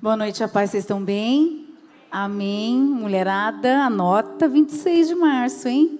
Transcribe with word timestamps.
Boa 0.00 0.16
noite, 0.16 0.44
a 0.44 0.48
paz, 0.48 0.70
vocês 0.70 0.84
estão 0.84 1.02
bem? 1.02 1.74
Amém. 2.08 2.78
Mulherada, 2.78 3.82
anota 3.82 4.48
26 4.48 5.08
de 5.08 5.14
março, 5.16 5.66
hein? 5.66 5.98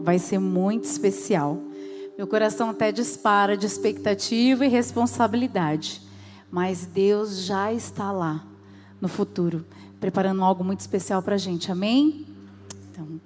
Vai 0.00 0.18
ser 0.18 0.38
muito 0.38 0.84
especial. 0.84 1.58
Meu 2.18 2.26
coração 2.26 2.68
até 2.68 2.92
dispara 2.92 3.56
de 3.56 3.64
expectativa 3.64 4.66
e 4.66 4.68
responsabilidade. 4.68 6.02
Mas 6.50 6.84
Deus 6.84 7.44
já 7.44 7.72
está 7.72 8.12
lá, 8.12 8.44
no 9.00 9.08
futuro, 9.08 9.64
preparando 9.98 10.44
algo 10.44 10.62
muito 10.62 10.80
especial 10.80 11.22
para 11.22 11.36
a 11.36 11.38
gente. 11.38 11.72
Amém? 11.72 12.26
Então, 12.92 13.18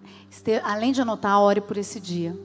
além 0.62 0.92
de 0.92 1.00
anotar, 1.00 1.40
ore 1.40 1.60
por 1.60 1.76
esse 1.76 1.98
dia. 1.98 2.38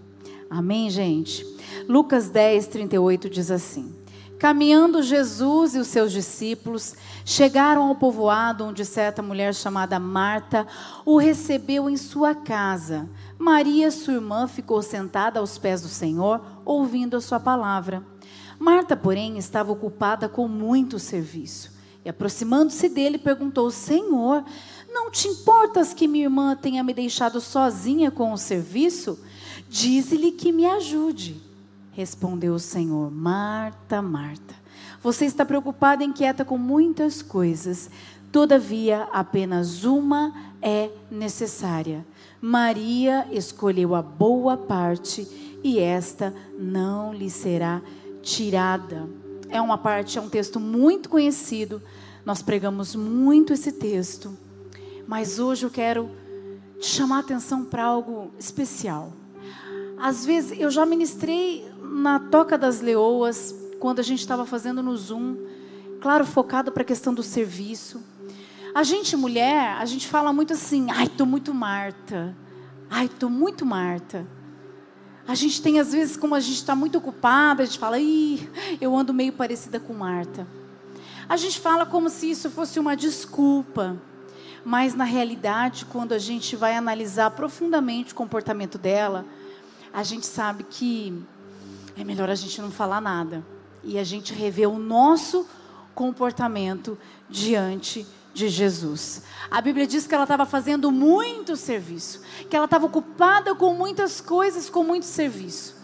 Amém, 0.49 0.89
gente? 0.89 1.45
Lucas 1.87 2.27
10, 2.27 2.65
38 2.65 3.29
diz 3.29 3.51
assim. 3.51 3.93
Caminhando 4.39 5.01
Jesus 5.01 5.73
e 5.73 5.79
os 5.79 5.87
seus 5.87 6.11
discípulos 6.11 6.95
chegaram 7.25 7.83
ao 7.87 7.95
povoado 7.95 8.65
onde 8.65 8.85
certa 8.85 9.21
mulher 9.23 9.53
chamada 9.55 9.99
Marta 9.99 10.67
o 11.03 11.17
recebeu 11.17 11.89
em 11.89 11.97
sua 11.97 12.35
casa. 12.35 13.09
Maria, 13.39 13.89
sua 13.89 14.13
irmã, 14.13 14.47
ficou 14.47 14.83
sentada 14.83 15.39
aos 15.39 15.57
pés 15.57 15.81
do 15.81 15.87
Senhor, 15.87 16.39
ouvindo 16.63 17.17
a 17.17 17.21
sua 17.21 17.39
palavra. 17.39 18.03
Marta, 18.59 18.95
porém, 18.95 19.39
estava 19.39 19.71
ocupada 19.71 20.29
com 20.29 20.47
muito 20.47 20.99
serviço. 20.99 21.75
E 22.05 22.09
aproximando-se 22.09 22.89
dele, 22.89 23.17
perguntou: 23.17 23.71
Senhor, 23.71 24.43
não 24.87 25.09
te 25.09 25.27
importas 25.27 25.95
que 25.95 26.07
minha 26.07 26.25
irmã 26.25 26.55
tenha 26.55 26.83
me 26.83 26.93
deixado 26.93 27.41
sozinha 27.41 28.11
com 28.11 28.31
o 28.31 28.37
serviço? 28.37 29.19
Dize-lhe 29.67 30.31
que 30.31 30.51
me 30.51 30.65
ajude. 30.67 31.46
Respondeu 31.97 32.53
o 32.53 32.59
Senhor: 32.59 33.09
Marta, 33.09 34.03
Marta, 34.03 34.53
você 35.01 35.25
está 35.25 35.43
preocupada 35.43 36.03
e 36.03 36.05
inquieta 36.05 36.45
com 36.45 36.55
muitas 36.55 37.23
coisas. 37.23 37.89
Todavia, 38.31 39.07
apenas 39.11 39.83
uma 39.83 40.31
é 40.61 40.91
necessária. 41.09 42.05
Maria 42.39 43.27
escolheu 43.31 43.95
a 43.95 44.03
boa 44.03 44.55
parte 44.55 45.27
e 45.63 45.79
esta 45.79 46.35
não 46.59 47.11
lhe 47.11 47.31
será 47.31 47.81
tirada. 48.21 49.09
É 49.49 49.59
uma 49.59 49.79
parte, 49.79 50.19
é 50.19 50.21
um 50.21 50.29
texto 50.29 50.59
muito 50.59 51.09
conhecido. 51.09 51.81
Nós 52.23 52.43
pregamos 52.43 52.95
muito 52.95 53.53
esse 53.53 53.71
texto. 53.71 54.37
Mas 55.07 55.39
hoje 55.39 55.65
eu 55.65 55.71
quero 55.71 56.11
te 56.79 56.85
chamar 56.85 57.17
a 57.17 57.21
atenção 57.21 57.65
para 57.65 57.85
algo 57.85 58.29
especial. 58.37 59.13
Às 59.97 60.23
vezes 60.23 60.59
eu 60.59 60.69
já 60.69 60.85
ministrei 60.85 61.67
na 61.89 62.19
Toca 62.19 62.57
das 62.57 62.81
Leoas, 62.81 63.55
quando 63.79 63.99
a 63.99 64.03
gente 64.03 64.19
estava 64.19 64.45
fazendo 64.45 64.83
no 64.83 64.95
Zoom, 64.95 65.37
claro, 66.01 66.25
focado 66.25 66.71
para 66.71 66.83
a 66.83 66.85
questão 66.85 67.13
do 67.13 67.23
serviço. 67.23 68.03
A 68.73 68.83
gente, 68.83 69.15
mulher, 69.15 69.75
a 69.79 69.85
gente 69.85 70.07
fala 70.07 70.31
muito 70.31 70.53
assim, 70.53 70.87
ai, 70.91 71.07
tô 71.07 71.25
muito 71.25 71.53
Marta. 71.53 72.35
Ai, 72.89 73.09
tô 73.09 73.29
muito 73.29 73.65
Marta. 73.65 74.27
A 75.27 75.35
gente 75.35 75.61
tem, 75.61 75.79
às 75.79 75.91
vezes, 75.91 76.15
como 76.15 76.35
a 76.35 76.39
gente 76.39 76.55
está 76.55 76.75
muito 76.75 76.97
ocupada, 76.97 77.63
a 77.63 77.65
gente 77.65 77.79
fala, 77.79 77.99
ih, 77.99 78.49
eu 78.79 78.95
ando 78.95 79.13
meio 79.13 79.33
parecida 79.33 79.79
com 79.79 79.93
Marta. 79.93 80.47
A 81.27 81.35
gente 81.35 81.59
fala 81.59 81.85
como 81.85 82.09
se 82.09 82.31
isso 82.31 82.49
fosse 82.49 82.79
uma 82.79 82.95
desculpa. 82.95 84.01
Mas, 84.63 84.95
na 84.95 85.03
realidade, 85.03 85.85
quando 85.85 86.13
a 86.13 86.17
gente 86.17 86.55
vai 86.55 86.75
analisar 86.75 87.31
profundamente 87.31 88.13
o 88.13 88.15
comportamento 88.15 88.77
dela, 88.77 89.25
a 89.93 90.03
gente 90.03 90.25
sabe 90.25 90.63
que 90.63 91.25
é 91.97 92.03
melhor 92.03 92.29
a 92.29 92.35
gente 92.35 92.61
não 92.61 92.71
falar 92.71 93.01
nada. 93.01 93.43
E 93.83 93.97
a 93.97 94.03
gente 94.03 94.33
rever 94.33 94.69
o 94.69 94.77
nosso 94.77 95.47
comportamento 95.95 96.97
diante 97.29 98.05
de 98.33 98.49
Jesus. 98.49 99.23
A 99.49 99.59
Bíblia 99.59 99.87
diz 99.87 100.05
que 100.05 100.13
ela 100.13 100.23
estava 100.23 100.45
fazendo 100.45 100.91
muito 100.91 101.55
serviço, 101.55 102.21
que 102.49 102.55
ela 102.55 102.65
estava 102.65 102.85
ocupada 102.85 103.55
com 103.55 103.73
muitas 103.73 104.21
coisas, 104.21 104.69
com 104.69 104.83
muito 104.83 105.05
serviço. 105.05 105.75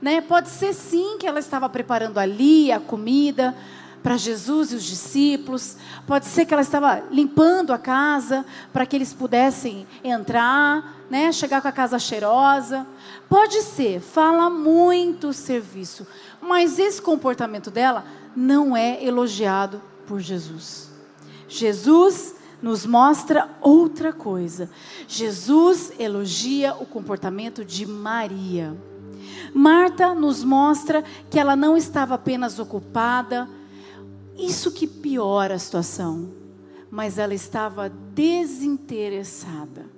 Né? 0.00 0.20
Pode 0.20 0.50
ser 0.50 0.72
sim 0.72 1.18
que 1.18 1.26
ela 1.26 1.40
estava 1.40 1.68
preparando 1.68 2.18
ali 2.18 2.70
a 2.70 2.78
comida 2.78 3.56
para 4.02 4.16
Jesus 4.16 4.72
e 4.72 4.76
os 4.76 4.84
discípulos. 4.84 5.76
Pode 6.06 6.26
ser 6.26 6.44
que 6.44 6.54
ela 6.54 6.62
estava 6.62 7.02
limpando 7.10 7.72
a 7.72 7.78
casa 7.78 8.44
para 8.72 8.86
que 8.86 8.96
eles 8.96 9.12
pudessem 9.12 9.86
entrar, 10.04 11.04
né? 11.10 11.32
chegar 11.32 11.60
com 11.60 11.68
a 11.68 11.72
casa 11.72 11.98
cheirosa. 11.98 12.86
Pode 13.28 13.62
ser, 13.62 14.00
fala 14.00 14.48
muito 14.48 15.32
serviço, 15.32 16.06
mas 16.40 16.78
esse 16.78 17.00
comportamento 17.00 17.70
dela 17.70 18.04
não 18.34 18.76
é 18.76 19.04
elogiado 19.04 19.80
por 20.06 20.20
Jesus. 20.20 20.90
Jesus 21.48 22.34
nos 22.62 22.86
mostra 22.86 23.48
outra 23.60 24.12
coisa. 24.12 24.70
Jesus 25.06 25.92
elogia 25.98 26.74
o 26.74 26.86
comportamento 26.86 27.64
de 27.64 27.86
Maria. 27.86 28.76
Marta 29.54 30.14
nos 30.14 30.44
mostra 30.44 31.04
que 31.30 31.38
ela 31.38 31.56
não 31.56 31.76
estava 31.76 32.14
apenas 32.14 32.58
ocupada, 32.58 33.48
isso 34.38 34.70
que 34.70 34.86
piora 34.86 35.54
a 35.54 35.58
situação, 35.58 36.32
mas 36.90 37.18
ela 37.18 37.34
estava 37.34 37.88
desinteressada. 37.88 39.96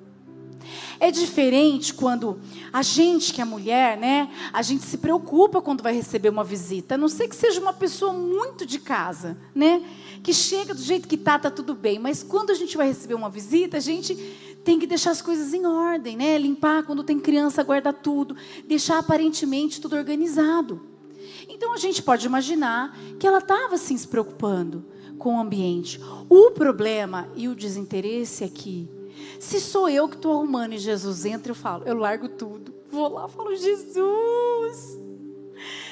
É 1.01 1.11
diferente 1.11 1.95
quando 1.95 2.41
a 2.73 2.83
gente 2.83 3.33
que 3.33 3.41
é 3.41 3.45
mulher, 3.45 3.97
né? 3.97 4.31
A 4.53 4.63
gente 4.63 4.85
se 4.85 4.99
preocupa 4.99 5.63
quando 5.63 5.83
vai 5.83 5.95
receber 5.95 6.29
uma 6.29 6.45
visita. 6.45 6.95
A 6.95 6.99
não 6.99 7.09
sei 7.09 7.29
que 7.29 7.37
seja 7.37 7.61
uma 7.61 7.73
pessoa 7.73 8.13
muito 8.13 8.67
de 8.67 8.79
casa, 8.79 9.39
né? 9.55 9.83
Que 10.23 10.35
chega 10.35 10.75
do 10.75 10.83
jeito 10.83 11.09
que 11.09 11.17
tá, 11.17 11.39
tá 11.39 11.51
tudo 11.51 11.75
bem. 11.75 11.99
Mas 11.99 12.23
quando 12.23 12.51
a 12.51 12.55
gente 12.55 12.77
vai 12.77 12.89
receber 12.89 13.15
uma 13.15 13.31
visita, 13.31 13.77
a 13.77 13.81
gente 13.81 14.15
tem 14.65 14.79
que 14.79 14.87
deixar 14.87 15.13
as 15.13 15.23
coisas 15.23 15.55
em 15.55 15.65
ordem, 15.65 16.17
né? 16.17 16.37
Limpar 16.37 16.83
quando 16.83 17.05
tem 17.05 17.19
criança, 17.19 17.63
guardar 17.63 17.95
tudo, 17.95 18.37
deixar 18.67 18.99
aparentemente 18.99 19.81
tudo 19.81 19.97
organizado. 19.97 20.98
Então 21.49 21.73
a 21.73 21.79
gente 21.79 22.03
pode 22.03 22.27
imaginar 22.27 22.97
que 23.19 23.27
ela 23.27 23.39
estava 23.39 23.75
assim 23.75 23.97
se 23.97 24.07
preocupando 24.07 24.85
com 25.19 25.37
o 25.37 25.41
ambiente. 25.41 26.01
O 26.29 26.51
problema 26.51 27.29
e 27.35 27.49
o 27.49 27.55
desinteresse 27.55 28.45
aqui 28.45 28.89
se 29.39 29.61
sou 29.61 29.89
eu 29.89 30.09
que 30.09 30.17
estou 30.17 30.33
arrumando 30.33 30.73
e 30.73 30.79
Jesus 30.79 31.25
entra, 31.25 31.53
eu 31.53 31.57
falo, 31.57 31.85
eu 31.85 31.97
largo 31.97 32.29
tudo. 32.29 32.75
Vou 32.91 33.09
lá, 33.09 33.29
falo, 33.29 33.55
Jesus, 33.55 34.99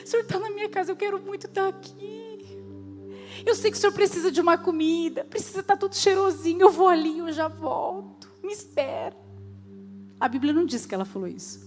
o 0.05 0.07
Senhor 0.07 0.23
está 0.23 0.39
na 0.39 0.51
minha 0.51 0.69
casa, 0.69 0.91
eu 0.91 0.97
quero 0.97 1.21
muito 1.21 1.47
estar 1.47 1.69
aqui. 1.69 2.27
Eu 3.45 3.55
sei 3.55 3.71
que 3.71 3.77
o 3.77 3.81
Senhor 3.81 3.93
precisa 3.93 4.33
de 4.33 4.41
uma 4.41 4.59
comida, 4.59 5.25
precisa 5.25 5.61
estar 5.61 5.77
tudo 5.77 5.95
cheirosinho. 5.95 6.63
Eu 6.63 6.71
vou 6.71 6.89
ali, 6.89 7.19
eu 7.19 7.31
já 7.31 7.47
volto. 7.47 8.29
Me 8.43 8.53
espera. 8.53 9.17
A 10.19 10.29
Bíblia 10.29 10.53
não 10.53 10.65
diz 10.65 10.87
que 10.87 10.95
ela 10.95 11.05
falou 11.05 11.29
isso. 11.29 11.65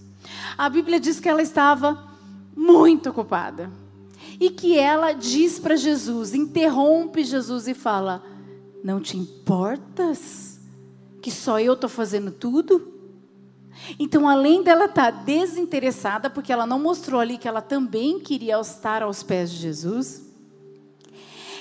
A 0.58 0.68
Bíblia 0.68 1.00
diz 1.00 1.20
que 1.20 1.28
ela 1.28 1.40
estava 1.40 2.09
muito 2.60 3.10
ocupada. 3.10 3.70
E 4.38 4.50
que 4.50 4.78
ela 4.78 5.12
diz 5.12 5.58
para 5.58 5.76
Jesus, 5.76 6.34
interrompe 6.34 7.24
Jesus 7.24 7.66
e 7.66 7.74
fala: 7.74 8.22
Não 8.84 9.00
te 9.00 9.16
importas? 9.16 10.50
que 11.20 11.30
só 11.30 11.60
eu 11.60 11.74
estou 11.74 11.90
fazendo 11.90 12.30
tudo? 12.30 12.94
Então, 13.98 14.28
além 14.28 14.62
dela 14.62 14.86
estar 14.86 15.12
tá 15.12 15.22
desinteressada, 15.22 16.28
porque 16.28 16.52
ela 16.52 16.66
não 16.66 16.78
mostrou 16.78 17.20
ali 17.20 17.38
que 17.38 17.48
ela 17.48 17.62
também 17.62 18.18
queria 18.18 18.58
estar 18.60 19.02
aos 19.02 19.22
pés 19.22 19.50
de 19.50 19.58
Jesus, 19.58 20.22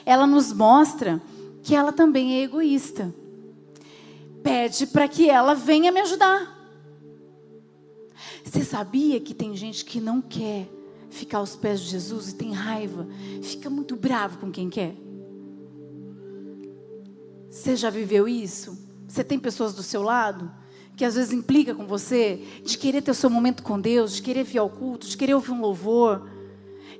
ela 0.05 0.25
nos 0.25 0.51
mostra 0.51 1.21
que 1.63 1.75
ela 1.75 1.91
também 1.91 2.35
é 2.39 2.43
egoísta. 2.43 3.13
Pede 4.41 4.87
para 4.87 5.07
que 5.07 5.29
ela 5.29 5.53
venha 5.53 5.91
me 5.91 5.99
ajudar. 6.01 6.57
Você 8.43 8.63
sabia 8.63 9.19
que 9.19 9.33
tem 9.33 9.55
gente 9.55 9.85
que 9.85 9.99
não 9.99 10.21
quer 10.21 10.67
ficar 11.09 11.39
aos 11.39 11.55
pés 11.55 11.81
de 11.81 11.87
Jesus 11.87 12.29
e 12.29 12.35
tem 12.35 12.51
raiva, 12.51 13.07
fica 13.41 13.69
muito 13.69 13.95
bravo 13.95 14.37
com 14.39 14.51
quem 14.51 14.69
quer? 14.69 14.95
Você 17.49 17.75
já 17.75 17.89
viveu 17.89 18.27
isso? 18.27 18.77
Você 19.07 19.23
tem 19.23 19.39
pessoas 19.39 19.73
do 19.73 19.81
seu 19.81 20.03
lado 20.03 20.51
que 20.95 21.05
às 21.05 21.15
vezes 21.15 21.31
implica 21.31 21.73
com 21.73 21.87
você 21.87 22.45
de 22.63 22.77
querer 22.77 23.01
ter 23.01 23.11
o 23.11 23.15
seu 23.15 23.29
momento 23.29 23.63
com 23.63 23.79
Deus, 23.79 24.15
de 24.15 24.21
querer 24.21 24.43
vir 24.43 24.57
ao 24.57 24.69
culto, 24.69 25.07
de 25.07 25.15
querer 25.15 25.33
ouvir 25.33 25.51
um 25.51 25.61
louvor, 25.61 26.29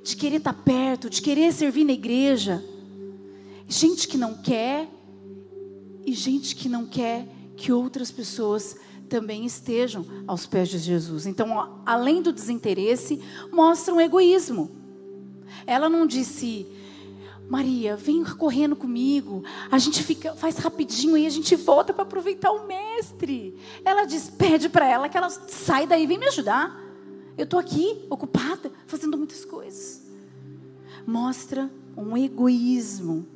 de 0.02 0.16
querer 0.16 0.36
estar 0.36 0.54
perto, 0.54 1.10
de 1.10 1.20
querer 1.20 1.52
servir 1.52 1.84
na 1.84 1.92
igreja. 1.92 2.64
Gente 3.68 4.08
que 4.08 4.16
não 4.16 4.34
quer 4.38 4.88
e 6.04 6.12
gente 6.14 6.56
que 6.56 6.68
não 6.68 6.86
quer 6.86 7.28
que 7.56 7.70
outras 7.72 8.10
pessoas 8.10 8.74
também 9.10 9.44
estejam 9.44 10.06
aos 10.26 10.46
pés 10.46 10.68
de 10.68 10.78
Jesus. 10.78 11.26
Então, 11.26 11.82
além 11.84 12.22
do 12.22 12.32
desinteresse, 12.32 13.20
mostra 13.52 13.92
um 13.92 14.00
egoísmo. 14.00 14.70
Ela 15.66 15.88
não 15.88 16.06
disse, 16.06 16.66
Maria, 17.48 17.96
vem 17.96 18.24
correndo 18.24 18.76
comigo. 18.76 19.42
A 19.70 19.78
gente 19.78 20.02
fica, 20.04 20.34
faz 20.36 20.58
rapidinho 20.58 21.16
e 21.16 21.26
a 21.26 21.30
gente 21.30 21.56
volta 21.56 21.92
para 21.92 22.04
aproveitar 22.04 22.52
o 22.52 22.68
mestre. 22.68 23.58
Ela 23.84 24.04
diz, 24.04 24.30
pede 24.30 24.68
para 24.68 24.88
ela 24.88 25.08
que 25.08 25.18
ela 25.18 25.28
sai 25.28 25.86
daí, 25.88 26.06
vem 26.06 26.16
me 26.16 26.28
ajudar. 26.28 26.80
Eu 27.36 27.44
estou 27.44 27.58
aqui, 27.58 28.06
ocupada, 28.08 28.70
fazendo 28.86 29.18
muitas 29.18 29.44
coisas. 29.44 30.08
Mostra 31.04 31.68
um 31.96 32.16
egoísmo. 32.16 33.26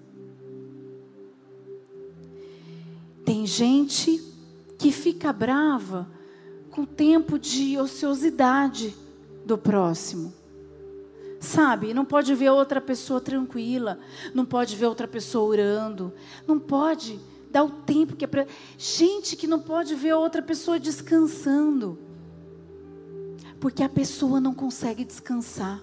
Tem 3.24 3.46
gente 3.46 4.33
que 4.78 4.92
fica 4.92 5.32
brava 5.32 6.08
com 6.70 6.82
o 6.82 6.86
tempo 6.86 7.38
de 7.38 7.78
ociosidade 7.78 8.94
do 9.44 9.56
próximo. 9.56 10.32
Sabe, 11.38 11.92
não 11.92 12.04
pode 12.04 12.34
ver 12.34 12.50
outra 12.50 12.80
pessoa 12.80 13.20
tranquila, 13.20 13.98
não 14.32 14.46
pode 14.46 14.74
ver 14.76 14.86
outra 14.86 15.06
pessoa 15.06 15.44
orando, 15.44 16.12
não 16.46 16.58
pode 16.58 17.20
dar 17.50 17.62
o 17.62 17.70
tempo 17.70 18.16
que 18.16 18.24
é 18.24 18.28
para. 18.28 18.46
Gente 18.78 19.36
que 19.36 19.46
não 19.46 19.60
pode 19.60 19.94
ver 19.94 20.14
outra 20.14 20.40
pessoa 20.40 20.80
descansando, 20.80 21.98
porque 23.60 23.82
a 23.82 23.88
pessoa 23.88 24.40
não 24.40 24.54
consegue 24.54 25.04
descansar, 25.04 25.82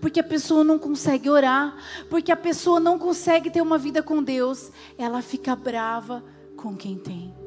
porque 0.00 0.20
a 0.20 0.24
pessoa 0.24 0.62
não 0.62 0.78
consegue 0.78 1.28
orar, 1.28 1.76
porque 2.08 2.30
a 2.30 2.36
pessoa 2.36 2.78
não 2.78 2.96
consegue 2.96 3.50
ter 3.50 3.60
uma 3.60 3.78
vida 3.78 4.02
com 4.02 4.22
Deus, 4.22 4.70
ela 4.96 5.20
fica 5.20 5.56
brava 5.56 6.24
com 6.56 6.76
quem 6.76 6.96
tem. 6.96 7.39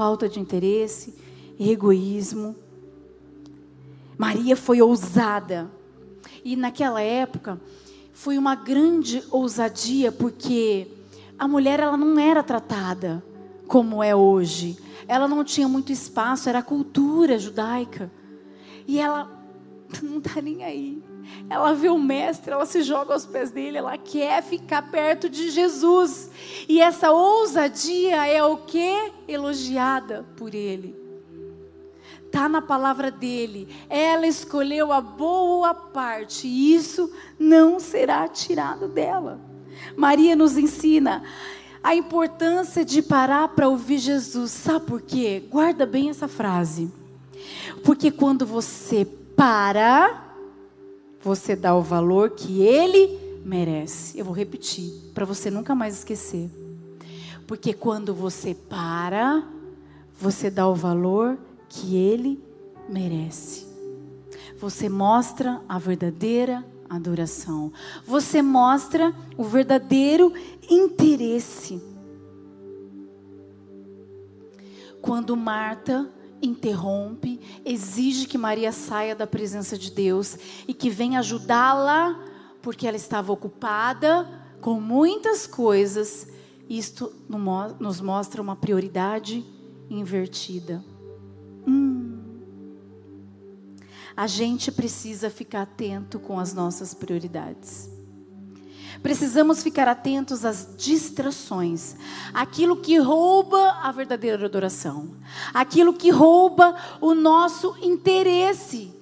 Falta 0.00 0.30
de 0.30 0.40
interesse, 0.40 1.14
egoísmo. 1.60 2.56
Maria 4.16 4.56
foi 4.56 4.80
ousada 4.80 5.70
e 6.42 6.56
naquela 6.56 7.02
época 7.02 7.60
foi 8.10 8.38
uma 8.38 8.54
grande 8.54 9.22
ousadia 9.30 10.10
porque 10.10 10.88
a 11.38 11.46
mulher 11.46 11.80
ela 11.80 11.98
não 11.98 12.18
era 12.18 12.42
tratada 12.42 13.22
como 13.68 14.02
é 14.02 14.16
hoje. 14.16 14.78
Ela 15.06 15.28
não 15.28 15.44
tinha 15.44 15.68
muito 15.68 15.92
espaço, 15.92 16.48
era 16.48 16.62
cultura 16.62 17.38
judaica. 17.38 18.10
E 18.88 18.98
ela 18.98 19.39
não 20.02 20.18
está 20.18 20.40
nem 20.40 20.64
aí. 20.64 21.02
Ela 21.48 21.74
vê 21.74 21.88
o 21.88 21.98
mestre, 21.98 22.52
ela 22.52 22.66
se 22.66 22.82
joga 22.82 23.12
aos 23.12 23.26
pés 23.26 23.50
dele, 23.50 23.78
ela 23.78 23.96
quer 23.98 24.42
ficar 24.42 24.90
perto 24.90 25.28
de 25.28 25.50
Jesus. 25.50 26.30
E 26.68 26.80
essa 26.80 27.10
ousadia 27.10 28.26
é 28.26 28.42
o 28.42 28.58
que? 28.58 29.12
Elogiada 29.26 30.24
por 30.36 30.54
ele. 30.54 30.98
Está 32.26 32.48
na 32.48 32.62
palavra 32.62 33.10
dele. 33.10 33.68
Ela 33.88 34.26
escolheu 34.26 34.92
a 34.92 35.00
boa 35.00 35.74
parte 35.74 36.46
e 36.46 36.74
isso 36.74 37.12
não 37.38 37.80
será 37.80 38.28
tirado 38.28 38.86
dela. 38.86 39.40
Maria 39.96 40.36
nos 40.36 40.56
ensina 40.56 41.24
a 41.82 41.94
importância 41.94 42.84
de 42.84 43.02
parar 43.02 43.48
para 43.48 43.68
ouvir 43.68 43.98
Jesus. 43.98 44.52
Sabe 44.52 44.86
por 44.86 45.02
quê? 45.02 45.42
Guarda 45.50 45.84
bem 45.86 46.10
essa 46.10 46.28
frase. 46.28 46.90
Porque 47.82 48.10
quando 48.10 48.46
você 48.46 49.04
para, 49.40 50.22
você 51.18 51.56
dá 51.56 51.74
o 51.74 51.80
valor 51.80 52.32
que 52.32 52.60
ele 52.60 53.40
merece. 53.42 54.18
Eu 54.18 54.26
vou 54.26 54.34
repetir 54.34 54.92
para 55.14 55.24
você 55.24 55.50
nunca 55.50 55.74
mais 55.74 55.96
esquecer. 55.96 56.50
Porque 57.46 57.72
quando 57.72 58.14
você 58.14 58.54
para, 58.54 59.42
você 60.20 60.50
dá 60.50 60.68
o 60.68 60.74
valor 60.74 61.38
que 61.70 61.96
ele 61.96 62.38
merece. 62.86 63.66
Você 64.58 64.90
mostra 64.90 65.62
a 65.66 65.78
verdadeira 65.78 66.62
adoração. 66.86 67.72
Você 68.04 68.42
mostra 68.42 69.14
o 69.38 69.44
verdadeiro 69.44 70.34
interesse. 70.68 71.82
Quando 75.00 75.34
Marta 75.34 76.19
interrompe, 76.42 77.40
exige 77.64 78.26
que 78.26 78.38
Maria 78.38 78.72
saia 78.72 79.14
da 79.14 79.26
presença 79.26 79.76
de 79.76 79.90
Deus 79.90 80.38
e 80.66 80.74
que 80.74 80.90
venha 80.90 81.18
ajudá-la, 81.18 82.18
porque 82.62 82.86
ela 82.86 82.96
estava 82.96 83.32
ocupada 83.32 84.28
com 84.60 84.80
muitas 84.80 85.46
coisas. 85.46 86.26
Isto 86.68 87.12
nos 87.78 88.00
mostra 88.00 88.40
uma 88.40 88.56
prioridade 88.56 89.44
invertida. 89.88 90.84
Hum. 91.66 92.18
A 94.16 94.26
gente 94.26 94.70
precisa 94.70 95.30
ficar 95.30 95.62
atento 95.62 96.18
com 96.18 96.38
as 96.38 96.52
nossas 96.52 96.94
prioridades. 96.94 97.99
Precisamos 99.02 99.62
ficar 99.62 99.88
atentos 99.88 100.44
às 100.44 100.68
distrações, 100.76 101.96
aquilo 102.34 102.76
que 102.76 102.98
rouba 102.98 103.78
a 103.82 103.90
verdadeira 103.92 104.44
adoração, 104.44 105.16
aquilo 105.54 105.94
que 105.94 106.10
rouba 106.10 106.76
o 107.00 107.14
nosso 107.14 107.76
interesse 107.82 108.92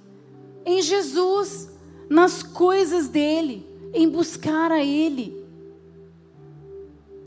em 0.64 0.82
Jesus, 0.82 1.70
nas 2.08 2.43
coisas 2.43 3.08
dele, 3.08 3.67
em 3.93 4.08
buscar 4.08 4.70
a 4.70 4.85
Ele. 4.85 5.43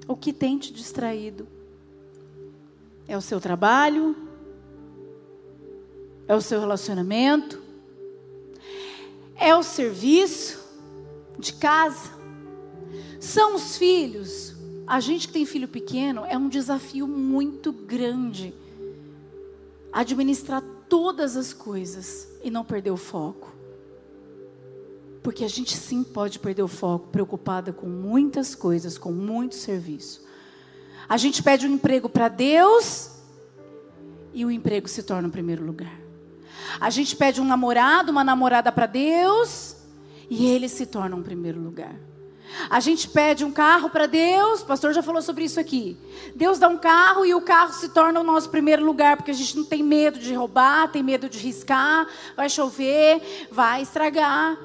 O 0.07 0.15
que 0.15 0.31
tem 0.31 0.57
te 0.57 0.71
distraído? 0.71 1.47
É 3.07 3.17
o 3.17 3.21
seu 3.21 3.41
trabalho? 3.41 4.15
É 6.27 6.35
o 6.35 6.41
seu 6.41 6.59
relacionamento? 6.59 7.61
É 9.35 9.55
o 9.55 9.63
serviço 9.63 10.59
de 11.39 11.53
casa? 11.53 12.20
São 13.21 13.53
os 13.53 13.77
filhos? 13.77 14.55
A 14.87 14.99
gente 14.99 15.27
que 15.27 15.33
tem 15.33 15.45
filho 15.45 15.67
pequeno 15.67 16.25
é 16.25 16.35
um 16.35 16.49
desafio 16.49 17.07
muito 17.07 17.71
grande 17.71 18.51
administrar 19.93 20.63
todas 20.89 21.37
as 21.37 21.53
coisas 21.53 22.27
e 22.43 22.49
não 22.49 22.65
perder 22.65 22.89
o 22.89 22.97
foco. 22.97 23.53
Porque 25.21 25.45
a 25.45 25.47
gente 25.47 25.77
sim 25.77 26.03
pode 26.03 26.39
perder 26.39 26.63
o 26.63 26.67
foco, 26.67 27.09
preocupada 27.09 27.71
com 27.71 27.85
muitas 27.85 28.55
coisas, 28.55 28.97
com 28.97 29.11
muito 29.11 29.53
serviço. 29.53 30.25
A 31.07 31.15
gente 31.15 31.43
pede 31.43 31.67
um 31.67 31.75
emprego 31.75 32.09
para 32.09 32.27
Deus 32.27 33.11
e 34.33 34.43
o 34.43 34.49
emprego 34.49 34.87
se 34.87 35.03
torna 35.03 35.27
o 35.27 35.31
primeiro 35.31 35.63
lugar. 35.63 35.93
A 36.79 36.89
gente 36.89 37.15
pede 37.15 37.39
um 37.39 37.45
namorado, 37.45 38.11
uma 38.11 38.23
namorada 38.23 38.71
para 38.71 38.87
Deus, 38.87 39.75
e 40.27 40.47
ele 40.47 40.67
se 40.67 40.87
torna 40.87 41.15
um 41.15 41.21
primeiro 41.21 41.61
lugar. 41.61 41.95
A 42.69 42.79
gente 42.79 43.07
pede 43.07 43.43
um 43.43 43.51
carro 43.51 43.89
para 43.89 44.05
Deus, 44.05 44.61
o 44.61 44.65
pastor 44.65 44.93
já 44.93 45.01
falou 45.01 45.21
sobre 45.21 45.45
isso 45.45 45.59
aqui. 45.59 45.97
Deus 46.35 46.59
dá 46.59 46.67
um 46.67 46.77
carro 46.77 47.25
e 47.25 47.33
o 47.33 47.41
carro 47.41 47.73
se 47.73 47.89
torna 47.89 48.19
o 48.19 48.23
nosso 48.23 48.49
primeiro 48.49 48.83
lugar, 48.83 49.17
porque 49.17 49.31
a 49.31 49.33
gente 49.33 49.57
não 49.57 49.63
tem 49.63 49.83
medo 49.83 50.19
de 50.19 50.33
roubar, 50.33 50.91
tem 50.91 51.03
medo 51.03 51.29
de 51.29 51.39
riscar, 51.39 52.07
vai 52.35 52.49
chover, 52.49 53.47
vai 53.51 53.81
estragar. 53.81 54.57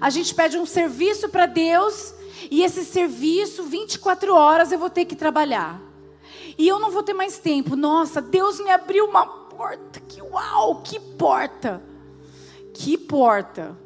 A 0.00 0.10
gente 0.10 0.34
pede 0.34 0.58
um 0.58 0.66
serviço 0.66 1.28
para 1.28 1.46
Deus 1.46 2.14
e 2.50 2.62
esse 2.62 2.84
serviço, 2.84 3.64
24 3.64 4.34
horas 4.34 4.72
eu 4.72 4.78
vou 4.78 4.90
ter 4.90 5.04
que 5.04 5.16
trabalhar. 5.16 5.80
E 6.58 6.66
eu 6.66 6.78
não 6.78 6.90
vou 6.90 7.02
ter 7.02 7.12
mais 7.12 7.38
tempo. 7.38 7.76
Nossa, 7.76 8.20
Deus 8.20 8.58
me 8.60 8.70
abriu 8.70 9.06
uma 9.06 9.26
porta, 9.26 10.00
que 10.00 10.20
uau, 10.22 10.82
que 10.82 10.98
porta. 10.98 11.82
Que 12.72 12.98
porta. 12.98 13.76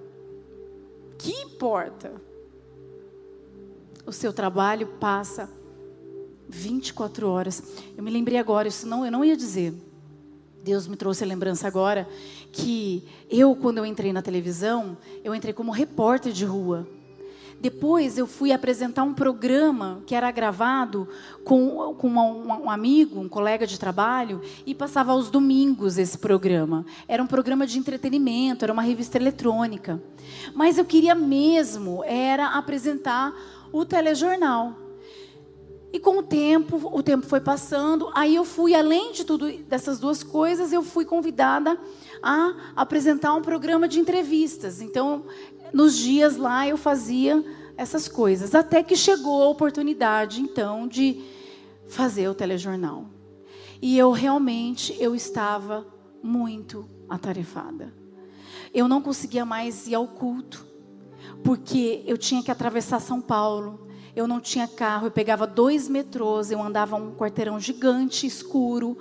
Que 1.21 1.47
porta. 1.59 2.12
O 4.07 4.12
seu 4.12 4.33
trabalho 4.33 4.87
passa 4.99 5.50
24 6.49 7.29
horas. 7.29 7.62
Eu 7.97 8.03
me 8.03 8.11
lembrei 8.11 8.39
agora, 8.39 8.69
isso 8.69 8.87
não, 8.87 9.05
eu 9.05 9.12
não 9.12 9.23
ia 9.23 9.37
dizer. 9.37 9.75
Deus 10.65 10.87
me 10.87 10.97
trouxe 10.97 11.23
a 11.23 11.27
lembrança 11.27 11.69
agora 11.69 12.09
que 12.50 13.07
eu, 13.29 13.55
quando 13.55 13.79
eu 13.79 13.87
entrei 13.87 14.12
na 14.12 14.23
televisão, 14.23 14.97
eu 15.23 15.35
entrei 15.35 15.53
como 15.53 15.71
repórter 15.71 16.33
de 16.33 16.45
rua. 16.47 16.89
Depois 17.61 18.17
eu 18.17 18.26
fui 18.26 18.52
apresentar 18.52 19.02
um 19.02 19.12
programa 19.12 20.02
que 20.07 20.14
era 20.14 20.31
gravado 20.31 21.07
com, 21.45 21.95
com 21.95 22.09
um, 22.09 22.64
um 22.64 22.71
amigo, 22.71 23.21
um 23.21 23.29
colega 23.29 23.67
de 23.67 23.79
trabalho, 23.79 24.40
e 24.64 24.75
passava 24.75 25.12
aos 25.12 25.31
domingos 25.31 25.99
esse 25.99 26.17
programa. 26.17 26.87
Era 27.07 27.23
um 27.23 27.26
programa 27.26 27.67
de 27.67 27.79
entretenimento, 27.79 28.64
era 28.64 28.73
uma 28.73 28.83
revista 28.83 29.19
eletrônica. 29.19 30.02
Mas 30.55 30.79
eu 30.79 30.85
queria 30.87 31.14
mesmo 31.14 32.02
era 32.05 32.49
apresentar 32.57 33.35
o 33.71 33.85
telejornal. 33.85 34.75
E 35.93 35.99
com 35.99 36.19
o 36.19 36.23
tempo, 36.23 36.88
o 36.93 37.02
tempo 37.02 37.26
foi 37.26 37.40
passando, 37.40 38.11
aí 38.14 38.37
eu 38.37 38.45
fui, 38.45 38.76
além 38.76 39.11
de 39.11 39.25
tudo 39.25 39.50
dessas 39.64 39.99
duas 39.99 40.23
coisas, 40.23 40.73
eu 40.73 40.85
fui 40.85 41.05
convidada 41.05 41.76
a 42.23 42.73
apresentar 42.76 43.35
um 43.35 43.43
programa 43.43 43.88
de 43.88 43.99
entrevistas. 43.99 44.81
Então, 44.81 45.25
nos 45.73 45.97
dias 45.97 46.37
lá 46.37 46.67
eu 46.67 46.77
fazia 46.77 47.45
essas 47.77 48.09
coisas, 48.09 48.55
até 48.55 48.83
que 48.83 48.95
chegou 48.95 49.43
a 49.43 49.49
oportunidade 49.49 50.41
então 50.41 50.87
de 50.87 51.25
fazer 51.89 52.29
o 52.29 52.35
telejornal. 52.35 53.07
E 53.81 53.97
eu 53.97 54.11
realmente 54.12 54.95
eu 55.00 55.15
estava 55.15 55.87
muito 56.23 56.87
atarefada. 57.09 57.93
Eu 58.73 58.87
não 58.87 59.00
conseguia 59.00 59.45
mais 59.45 59.87
ir 59.87 59.95
ao 59.95 60.07
culto, 60.07 60.67
porque 61.43 62.03
eu 62.07 62.19
tinha 62.19 62.43
que 62.43 62.50
atravessar 62.50 63.00
São 63.00 63.21
Paulo. 63.21 63.89
Eu 64.15 64.27
não 64.27 64.41
tinha 64.41 64.69
carro, 64.69 65.07
eu 65.07 65.11
pegava 65.11 65.47
dois 65.47 65.89
metrôs, 65.89 66.50
eu 66.50 66.61
andava 66.62 66.97
um 66.97 67.15
quarteirão 67.15 67.59
gigante, 67.59 68.27
escuro. 68.27 68.99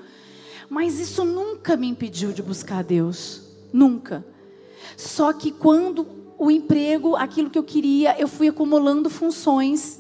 Mas 0.69 0.99
isso 0.99 1.25
nunca 1.25 1.75
me 1.75 1.87
impediu 1.87 2.31
de 2.31 2.41
buscar 2.41 2.79
a 2.79 2.83
Deus. 2.83 3.41
Nunca. 3.73 4.25
Só 4.95 5.33
que 5.33 5.51
quando 5.51 6.18
o 6.39 6.49
emprego, 6.49 7.17
aquilo 7.17 7.49
que 7.49 7.59
eu 7.59 7.63
queria, 7.63 8.15
eu 8.17 8.27
fui 8.27 8.47
acumulando 8.47 9.09
funções. 9.09 9.99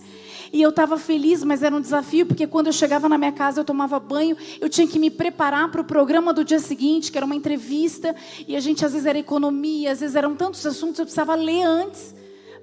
E 0.51 0.61
eu 0.61 0.69
estava 0.69 0.97
feliz, 0.97 1.43
mas 1.43 1.61
era 1.61 1.75
um 1.75 1.81
desafio, 1.81 2.25
porque 2.25 2.47
quando 2.47 2.67
eu 2.67 2.73
chegava 2.73 3.07
na 3.07 3.19
minha 3.19 3.31
casa, 3.31 3.59
eu 3.59 3.65
tomava 3.65 3.99
banho, 3.99 4.35
eu 4.59 4.67
tinha 4.67 4.87
que 4.87 4.97
me 4.97 5.11
preparar 5.11 5.69
para 5.69 5.81
o 5.81 5.83
programa 5.83 6.33
do 6.33 6.43
dia 6.43 6.59
seguinte, 6.59 7.11
que 7.11 7.17
era 7.17 7.25
uma 7.25 7.35
entrevista, 7.35 8.15
e 8.47 8.55
a 8.55 8.59
gente 8.59 8.83
às 8.83 8.93
vezes 8.93 9.05
era 9.05 9.19
economia, 9.19 9.91
às 9.91 9.99
vezes 9.99 10.15
eram 10.15 10.35
tantos 10.35 10.65
assuntos, 10.65 10.97
eu 10.97 11.05
precisava 11.05 11.35
ler 11.35 11.61
antes, 11.61 12.15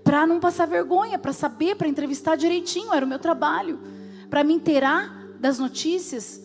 para 0.02 0.26
não 0.26 0.40
passar 0.40 0.66
vergonha, 0.66 1.16
para 1.16 1.32
saber, 1.32 1.76
para 1.76 1.86
entrevistar 1.86 2.34
direitinho, 2.34 2.92
era 2.92 3.06
o 3.06 3.08
meu 3.08 3.20
trabalho, 3.20 3.78
para 4.28 4.42
me 4.42 4.54
inteirar 4.54 5.28
das 5.38 5.60
notícias. 5.60 6.42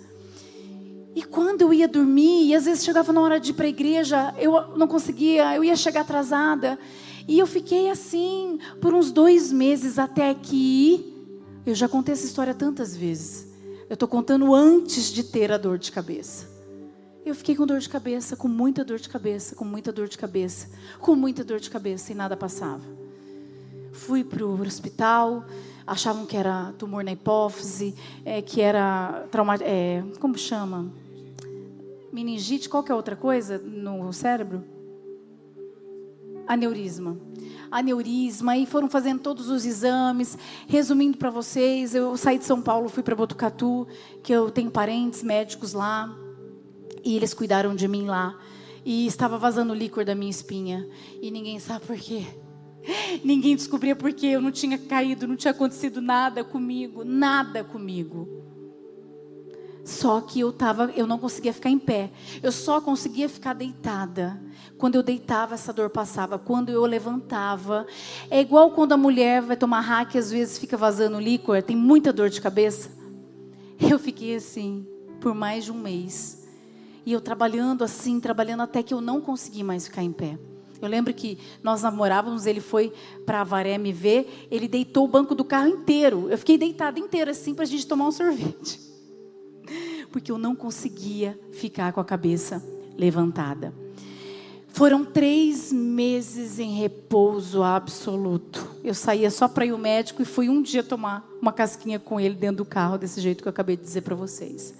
E 1.16 1.24
quando 1.24 1.62
eu 1.62 1.74
ia 1.74 1.88
dormir, 1.88 2.50
e 2.50 2.56
às 2.56 2.66
vezes 2.66 2.84
chegava 2.84 3.12
na 3.12 3.20
hora 3.20 3.40
de 3.40 3.50
ir 3.50 3.54
para 3.54 3.66
a 3.66 3.70
igreja, 3.70 4.34
eu 4.38 4.78
não 4.78 4.88
conseguia, 4.88 5.56
eu 5.56 5.64
ia 5.64 5.76
chegar 5.76 6.02
atrasada. 6.02 6.78
E 7.32 7.40
eu 7.40 7.48
fiquei 7.48 7.90
assim 7.90 8.60
por 8.82 8.94
uns 8.94 9.10
dois 9.10 9.54
meses 9.54 9.98
até 9.98 10.34
que. 10.34 11.16
Eu 11.66 11.74
já 11.74 11.88
contei 11.88 12.12
essa 12.12 12.26
história 12.26 12.54
tantas 12.54 12.94
vezes. 12.94 13.48
Eu 13.90 13.94
estou 13.94 14.06
contando 14.06 14.54
antes 14.54 15.06
de 15.06 15.24
ter 15.24 15.50
a 15.50 15.58
dor 15.58 15.78
de 15.78 15.94
cabeça. 15.94 16.46
Eu 17.26 17.34
fiquei 17.34 17.56
com 17.56 17.66
dor 17.66 17.80
de 17.80 17.88
cabeça, 17.88 18.36
com 18.36 18.50
muita 18.50 18.84
dor 18.84 19.00
de 19.00 19.08
cabeça, 19.08 19.56
com 19.56 19.64
muita 19.64 19.94
dor 19.94 20.10
de 20.10 20.18
cabeça, 20.18 20.68
com 21.00 21.16
muita 21.16 21.42
dor 21.42 21.62
de 21.62 21.70
cabeça 21.70 22.12
e 22.12 22.16
nada 22.16 22.36
passava. 22.36 22.84
Fui 23.94 24.26
para 24.26 24.46
o 24.46 24.62
hospital, 24.62 25.46
achavam 25.88 26.26
que 26.26 26.36
era 26.36 26.74
tumor 26.78 27.02
na 27.02 27.14
hipófise, 27.14 27.96
é, 28.26 28.42
que 28.42 28.60
era 28.60 29.26
trauma, 29.32 29.56
é, 29.62 30.04
como 30.20 30.38
chama? 30.38 30.92
Meningite, 32.12 32.68
qual 32.68 32.84
que 32.84 32.92
é 32.92 32.96
outra 32.96 33.16
coisa 33.16 33.58
no 33.58 34.12
cérebro? 34.12 34.81
Aneurisma. 36.52 37.18
Aneurisma, 37.72 38.58
e 38.58 38.66
foram 38.66 38.90
fazendo 38.90 39.22
todos 39.22 39.48
os 39.48 39.66
exames. 39.66 40.38
Resumindo 40.68 41.18
para 41.18 41.30
vocês, 41.30 41.96
eu 41.96 42.18
saí 42.18 42.38
de 42.38 42.44
São 42.44 42.62
Paulo, 42.62 42.90
fui 42.90 43.02
para 43.02 43.16
Botucatu, 43.16 43.88
que 44.22 44.34
eu 44.34 44.52
tenho 44.52 44.70
parentes 44.70 45.24
médicos 45.24 45.72
lá, 45.72 46.14
e 47.06 47.16
eles 47.16 47.34
cuidaram 47.34 47.74
de 47.74 47.88
mim 47.88 48.06
lá. 48.06 48.38
E 48.84 49.08
estava 49.08 49.38
vazando 49.38 49.74
líquor 49.74 50.04
da 50.04 50.14
minha 50.14 50.30
espinha, 50.30 50.86
e 51.22 51.32
ninguém 51.32 51.58
sabe 51.58 51.86
por 51.86 51.96
quê. 51.96 52.26
Ninguém 53.24 53.56
descobria 53.56 53.96
por 53.96 54.12
quê. 54.12 54.28
Eu 54.28 54.42
não 54.42 54.52
tinha 54.52 54.78
caído, 54.78 55.28
não 55.28 55.38
tinha 55.38 55.52
acontecido 55.52 56.02
nada 56.02 56.44
comigo, 56.44 57.06
nada 57.06 57.64
comigo. 57.64 58.28
Só 59.84 60.22
que 60.22 60.40
eu 60.40 60.54
tava, 60.54 60.92
eu 60.96 61.08
não 61.08 61.18
conseguia 61.18 61.54
ficar 61.54 61.70
em 61.70 61.80
pé. 61.80 62.12
Eu 62.42 62.52
só 62.52 62.80
conseguia 62.80 63.28
ficar 63.28 63.54
deitada. 63.54 64.42
Quando 64.78 64.96
eu 64.96 65.04
deitava, 65.04 65.56
essa 65.56 65.74
dor 65.74 65.90
passava. 65.90 66.38
Quando 66.38 66.70
eu 66.70 66.86
levantava, 66.86 67.86
é 68.30 68.40
igual 68.40 68.72
quando 68.72 68.92
a 68.92 68.98
mulher 68.98 69.42
vai 69.42 69.58
tomar 69.58 69.82
hack, 69.82 70.16
às 70.16 70.32
vezes 70.32 70.58
fica 70.58 70.78
vazando 70.78 71.20
líquor, 71.20 71.62
tem 71.64 71.76
muita 71.76 72.14
dor 72.14 72.30
de 72.30 72.40
cabeça. 72.40 72.90
Eu 73.80 73.98
fiquei 73.98 74.36
assim 74.36 74.86
por 75.20 75.34
mais 75.34 75.66
de 75.66 75.72
um 75.72 75.80
mês. 75.80 76.48
E 77.04 77.12
eu 77.12 77.22
trabalhando 77.22 77.84
assim, 77.84 78.20
trabalhando 78.20 78.62
até 78.62 78.84
que 78.84 78.94
eu 78.94 79.02
não 79.02 79.20
consegui 79.20 79.64
mais 79.64 79.88
ficar 79.88 80.04
em 80.04 80.12
pé. 80.12 80.38
Eu 80.80 80.88
lembro 80.88 81.14
que 81.14 81.38
nós 81.64 81.82
namorávamos, 81.82 82.46
ele 82.46 82.60
foi 82.60 82.92
para 83.26 83.42
Avaré 83.42 83.78
me 83.78 83.94
ver, 83.94 84.48
ele 84.50 84.68
deitou 84.68 85.06
o 85.06 85.08
banco 85.08 85.34
do 85.34 85.44
carro 85.44 85.68
inteiro. 85.68 86.28
Eu 86.30 86.38
fiquei 86.38 86.58
deitada 86.58 87.00
inteira 87.00 87.32
assim 87.32 87.54
para 87.54 87.64
a 87.64 87.68
gente 87.68 87.88
tomar 87.88 88.08
um 88.08 88.12
sorvete. 88.12 88.91
Porque 90.12 90.32
eu 90.32 90.38
não 90.38 90.56
conseguia 90.56 91.40
ficar 91.52 91.94
com 91.94 92.00
a 92.00 92.06
cabeça 92.06 92.64
levantada. 92.98 93.74
Foram 94.68 95.04
três 95.04 95.72
meses 95.72 96.60
em 96.60 96.72
repouso 96.76 97.62
absoluto. 97.62 98.66
Eu 98.84 98.94
saía 98.94 99.30
só 99.30 99.48
para 99.48 99.66
ir 99.66 99.72
ao 99.72 99.78
médico 99.78 100.22
e 100.22 100.26
fui 100.26 100.48
um 100.48 100.62
dia 100.62 100.84
tomar 100.84 101.28
uma 101.42 101.52
casquinha 101.52 102.00
com 102.00 102.20
ele 102.20 102.36
dentro 102.36 102.58
do 102.58 102.66
carro, 102.66 102.98
desse 102.98 103.20
jeito 103.20 103.42
que 103.42 103.48
eu 103.48 103.52
acabei 103.52 103.76
de 103.76 103.84
dizer 103.84 104.02
para 104.02 104.16
vocês. 104.16 104.74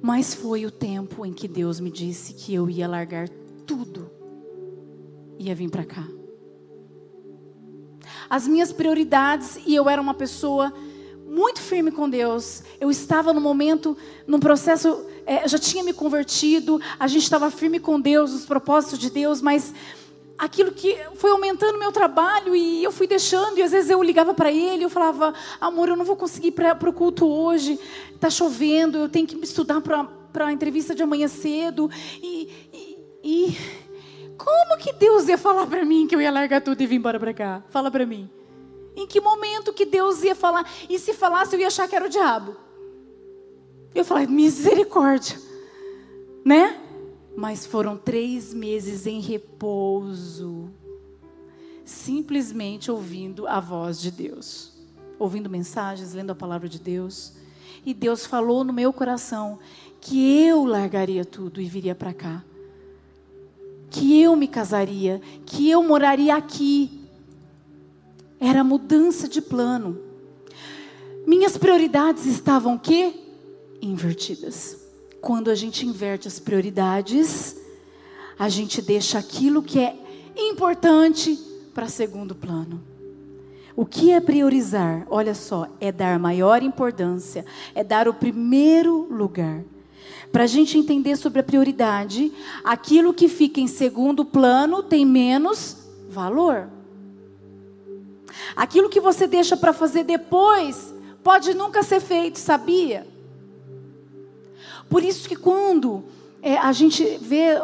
Mas 0.00 0.34
foi 0.34 0.64
o 0.66 0.70
tempo 0.70 1.26
em 1.26 1.32
que 1.32 1.48
Deus 1.48 1.80
me 1.80 1.90
disse 1.90 2.34
que 2.34 2.54
eu 2.54 2.70
ia 2.70 2.86
largar 2.88 3.28
tudo 3.66 4.10
ia 5.40 5.54
vir 5.54 5.70
para 5.70 5.84
cá. 5.84 6.06
As 8.28 8.46
minhas 8.46 8.72
prioridades, 8.72 9.58
e 9.66 9.74
eu 9.74 9.88
era 9.88 10.00
uma 10.00 10.14
pessoa 10.14 10.72
muito 11.30 11.60
firme 11.60 11.92
com 11.92 12.10
Deus. 12.10 12.64
Eu 12.80 12.90
estava 12.90 13.32
no 13.32 13.40
momento, 13.40 13.96
num 14.26 14.40
processo, 14.40 15.06
é, 15.24 15.46
já 15.46 15.58
tinha 15.58 15.84
me 15.84 15.92
convertido, 15.92 16.80
a 16.98 17.06
gente 17.06 17.22
estava 17.22 17.48
firme 17.52 17.78
com 17.78 18.00
Deus, 18.00 18.32
os 18.32 18.44
propósitos 18.44 18.98
de 18.98 19.10
Deus, 19.10 19.40
mas 19.40 19.72
aquilo 20.36 20.72
que 20.72 20.98
foi 21.14 21.30
aumentando 21.30 21.78
meu 21.78 21.92
trabalho 21.92 22.56
e 22.56 22.82
eu 22.82 22.90
fui 22.90 23.06
deixando, 23.06 23.58
e 23.58 23.62
às 23.62 23.70
vezes 23.70 23.90
eu 23.90 24.02
ligava 24.02 24.34
para 24.34 24.50
ele, 24.50 24.84
eu 24.84 24.90
falava, 24.90 25.32
amor, 25.60 25.88
eu 25.88 25.96
não 25.96 26.04
vou 26.04 26.16
conseguir 26.16 26.50
para 26.50 26.90
o 26.90 26.92
culto 26.92 27.28
hoje, 27.28 27.78
está 28.12 28.28
chovendo, 28.28 28.98
eu 28.98 29.08
tenho 29.08 29.26
que 29.26 29.36
estudar 29.44 29.80
para 29.80 30.46
a 30.46 30.52
entrevista 30.52 30.96
de 30.96 31.02
amanhã 31.04 31.28
cedo, 31.28 31.88
e, 32.20 32.48
e, 32.72 32.98
e 33.22 33.56
como 34.36 34.78
que 34.78 34.92
Deus 34.94 35.28
ia 35.28 35.38
falar 35.38 35.66
para 35.68 35.84
mim 35.84 36.08
que 36.08 36.16
eu 36.16 36.20
ia 36.20 36.32
largar 36.32 36.60
tudo 36.60 36.80
e 36.80 36.86
vir 36.86 36.96
embora 36.96 37.20
para 37.20 37.32
cá? 37.32 37.62
Fala 37.68 37.88
para 37.88 38.04
mim. 38.04 38.28
Em 39.00 39.06
que 39.06 39.18
momento 39.18 39.72
que 39.72 39.86
Deus 39.86 40.22
ia 40.22 40.34
falar? 40.34 40.70
E 40.86 40.98
se 40.98 41.14
falasse, 41.14 41.56
eu 41.56 41.60
ia 41.60 41.68
achar 41.68 41.88
que 41.88 41.96
era 41.96 42.04
o 42.04 42.08
diabo. 42.10 42.54
Eu 43.94 44.04
falei, 44.04 44.26
misericórdia. 44.26 45.38
Né? 46.44 46.78
Mas 47.34 47.64
foram 47.64 47.96
três 47.96 48.52
meses 48.52 49.06
em 49.06 49.18
repouso. 49.18 50.68
Simplesmente 51.82 52.90
ouvindo 52.90 53.46
a 53.46 53.58
voz 53.58 53.98
de 53.98 54.10
Deus. 54.10 54.74
Ouvindo 55.18 55.48
mensagens, 55.48 56.12
lendo 56.12 56.32
a 56.32 56.34
palavra 56.34 56.68
de 56.68 56.78
Deus. 56.78 57.32
E 57.86 57.94
Deus 57.94 58.26
falou 58.26 58.64
no 58.64 58.72
meu 58.72 58.92
coração 58.92 59.58
que 59.98 60.44
eu 60.44 60.66
largaria 60.66 61.24
tudo 61.24 61.58
e 61.58 61.64
viria 61.64 61.94
para 61.94 62.12
cá 62.12 62.44
que 63.90 64.22
eu 64.22 64.36
me 64.36 64.46
casaria, 64.46 65.20
que 65.44 65.68
eu 65.68 65.82
moraria 65.82 66.36
aqui. 66.36 66.99
Era 68.40 68.64
mudança 68.64 69.28
de 69.28 69.42
plano. 69.42 70.00
Minhas 71.26 71.58
prioridades 71.58 72.24
estavam 72.24 72.78
que 72.78 73.14
invertidas. 73.82 74.78
Quando 75.20 75.50
a 75.50 75.54
gente 75.54 75.86
inverte 75.86 76.26
as 76.26 76.38
prioridades, 76.38 77.56
a 78.38 78.48
gente 78.48 78.80
deixa 78.80 79.18
aquilo 79.18 79.62
que 79.62 79.78
é 79.78 79.94
importante 80.36 81.38
para 81.74 81.88
segundo 81.88 82.34
plano. 82.34 82.82
O 83.76 83.84
que 83.84 84.10
é 84.10 84.20
priorizar? 84.20 85.06
Olha 85.10 85.34
só, 85.34 85.68
é 85.78 85.92
dar 85.92 86.18
maior 86.18 86.62
importância, 86.62 87.44
é 87.74 87.84
dar 87.84 88.08
o 88.08 88.14
primeiro 88.14 89.06
lugar. 89.10 89.62
Para 90.32 90.44
a 90.44 90.46
gente 90.46 90.78
entender 90.78 91.16
sobre 91.16 91.40
a 91.40 91.42
prioridade, 91.42 92.32
aquilo 92.64 93.12
que 93.12 93.28
fica 93.28 93.60
em 93.60 93.66
segundo 93.66 94.24
plano 94.24 94.82
tem 94.82 95.04
menos 95.04 95.76
valor. 96.08 96.68
Aquilo 98.56 98.88
que 98.88 99.00
você 99.00 99.26
deixa 99.26 99.56
para 99.56 99.72
fazer 99.72 100.04
depois 100.04 100.94
pode 101.22 101.54
nunca 101.54 101.82
ser 101.82 102.00
feito, 102.00 102.38
sabia? 102.38 103.06
Por 104.88 105.04
isso 105.04 105.28
que 105.28 105.36
quando 105.36 106.04
é, 106.42 106.56
a 106.56 106.72
gente 106.72 107.18
vê 107.20 107.54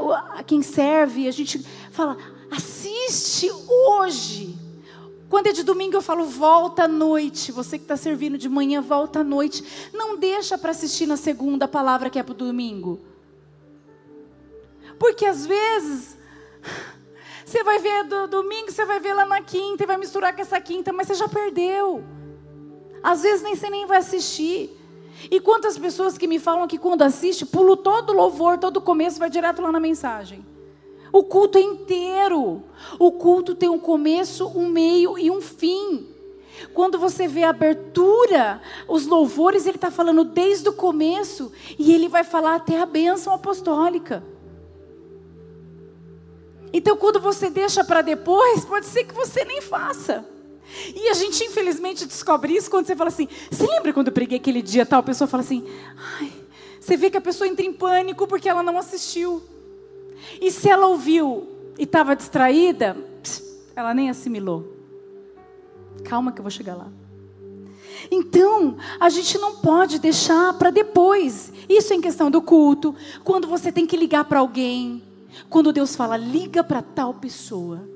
quem 0.47 0.63
serve, 0.63 1.27
a 1.27 1.33
gente 1.33 1.65
fala, 1.91 2.17
assiste 2.51 3.51
hoje. 3.69 4.57
Quando 5.29 5.49
é 5.49 5.53
de 5.53 5.65
domingo 5.65 5.97
eu 5.97 6.03
falo, 6.03 6.25
volta 6.25 6.85
à 6.85 6.89
noite. 6.89 7.51
Você 7.51 7.79
que 7.79 7.85
está 7.85 7.97
servindo 7.97 8.39
de 8.39 8.49
manhã, 8.49 8.81
volta 8.81 9.21
à 9.21 9.25
noite. 9.25 9.65
Não 9.93 10.17
deixa 10.17 10.57
para 10.57 10.71
assistir 10.71 11.07
na 11.07 11.17
segunda 11.17 11.67
palavra 11.67 12.09
que 12.09 12.19
é 12.19 12.23
para 12.23 12.33
o 12.33 12.37
domingo. 12.37 13.01
Porque 14.99 15.27
às 15.27 15.45
vezes 15.45 16.17
você 17.47 17.63
vai 17.63 17.79
ver 17.79 18.03
do 18.09 18.27
domingo, 18.27 18.73
você 18.73 18.85
vai 18.85 18.99
ver 18.99 19.15
lá 19.15 19.25
na 19.25 19.41
quinta 19.41 19.85
e 19.85 19.87
vai 19.87 19.97
misturar 19.97 20.35
com 20.35 20.43
essa 20.43 20.61
quinta, 20.61 20.93
mas 20.93 21.07
você 21.07 21.15
já 21.15 21.29
perdeu. 21.29 22.03
Às 23.01 23.23
vezes 23.23 23.41
nem 23.41 23.55
você 23.55 23.71
nem 23.71 23.87
vai 23.87 23.99
assistir. 23.99 24.77
E 25.31 25.39
quantas 25.39 25.79
pessoas 25.79 26.19
que 26.19 26.27
me 26.27 26.41
falam 26.41 26.67
que 26.67 26.77
quando 26.77 27.03
assiste, 27.03 27.47
pulo 27.47 27.77
todo 27.77 28.13
louvor, 28.13 28.59
todo 28.59 28.81
começo, 28.81 29.21
vai 29.21 29.31
direto 29.31 29.63
lá 29.63 29.71
na 29.71 29.79
mensagem. 29.79 30.45
O 31.13 31.23
culto 31.23 31.57
é 31.57 31.61
inteiro. 31.61 32.65
O 32.99 33.13
culto 33.13 33.55
tem 33.55 33.69
um 33.69 33.79
começo, 33.79 34.49
um 34.49 34.69
meio 34.69 35.17
e 35.17 35.31
um 35.31 35.41
fim. 35.41 36.09
Quando 36.75 36.99
você 36.99 37.29
vê 37.29 37.45
a 37.45 37.51
abertura, 37.51 38.61
os 38.89 39.07
louvores, 39.07 39.67
ele 39.67 39.77
está 39.77 39.93
falando 39.93 40.25
desde 40.25 40.69
o 40.69 40.73
começo 40.73 41.53
e 41.79 41.95
ele 41.95 42.09
vai 42.09 42.25
falar 42.25 42.57
até 42.57 42.81
a 42.81 42.87
bênção 42.87 43.33
apostólica. 43.33 44.25
Então, 46.73 46.97
quando 46.97 47.21
você 47.21 47.49
deixa 47.49 47.85
para 47.85 48.03
depois, 48.03 48.65
pode 48.65 48.87
ser 48.87 49.05
que 49.05 49.15
você 49.15 49.45
nem 49.45 49.61
faça. 49.61 50.25
E 50.95 51.09
a 51.09 51.15
gente, 51.15 51.43
infelizmente, 51.45 52.07
descobre 52.07 52.55
isso 52.55 52.71
quando 52.71 52.87
você 52.87 52.97
fala 52.97 53.09
assim: 53.09 53.29
Você 53.51 53.67
lembra 53.67 53.93
quando 53.93 54.09
eu 54.09 54.13
preguei 54.13 54.39
aquele 54.39 54.61
dia 54.61 54.85
tal? 54.85 55.01
A 55.01 55.03
pessoa 55.03 55.29
fala 55.29 55.43
assim: 55.43 55.65
Ai, 56.21 56.33
você 56.81 56.97
vê 56.97 57.09
que 57.11 57.17
a 57.17 57.21
pessoa 57.21 57.49
entra 57.49 57.65
em 57.65 57.73
pânico 57.73 58.27
porque 58.27 58.49
ela 58.49 58.63
não 58.63 58.79
assistiu. 58.79 59.43
E 60.41 60.51
se 60.51 60.69
ela 60.69 60.87
ouviu 60.87 61.49
e 61.79 61.85
estava 61.85 62.17
distraída, 62.17 62.97
ela 63.75 63.95
nem 63.95 64.11
assimilou. 64.11 64.77
Calma 66.05 66.33
que 66.33 66.41
eu 66.41 66.43
vou 66.43 66.51
chegar 66.51 66.75
lá. 66.75 66.89
Então, 68.11 68.77
a 69.01 69.09
gente 69.09 69.39
não 69.39 69.57
pode 69.57 69.99
deixar 69.99 70.53
para 70.55 70.71
depois. 70.71 71.53
Isso 71.69 71.93
é 71.93 71.97
em 71.97 72.01
questão 72.01 72.31
do 72.31 72.43
culto, 72.43 72.95
quando 73.25 73.49
você 73.49 73.73
tem 73.73 73.87
que 73.87 73.97
ligar 73.97 74.25
para 74.25 74.41
alguém, 74.41 75.03
quando 75.49 75.73
Deus 75.73 75.95
fala, 75.95 76.17
liga 76.17 76.65
para 76.65 76.83
tal 76.83 77.15
pessoa. 77.15 77.89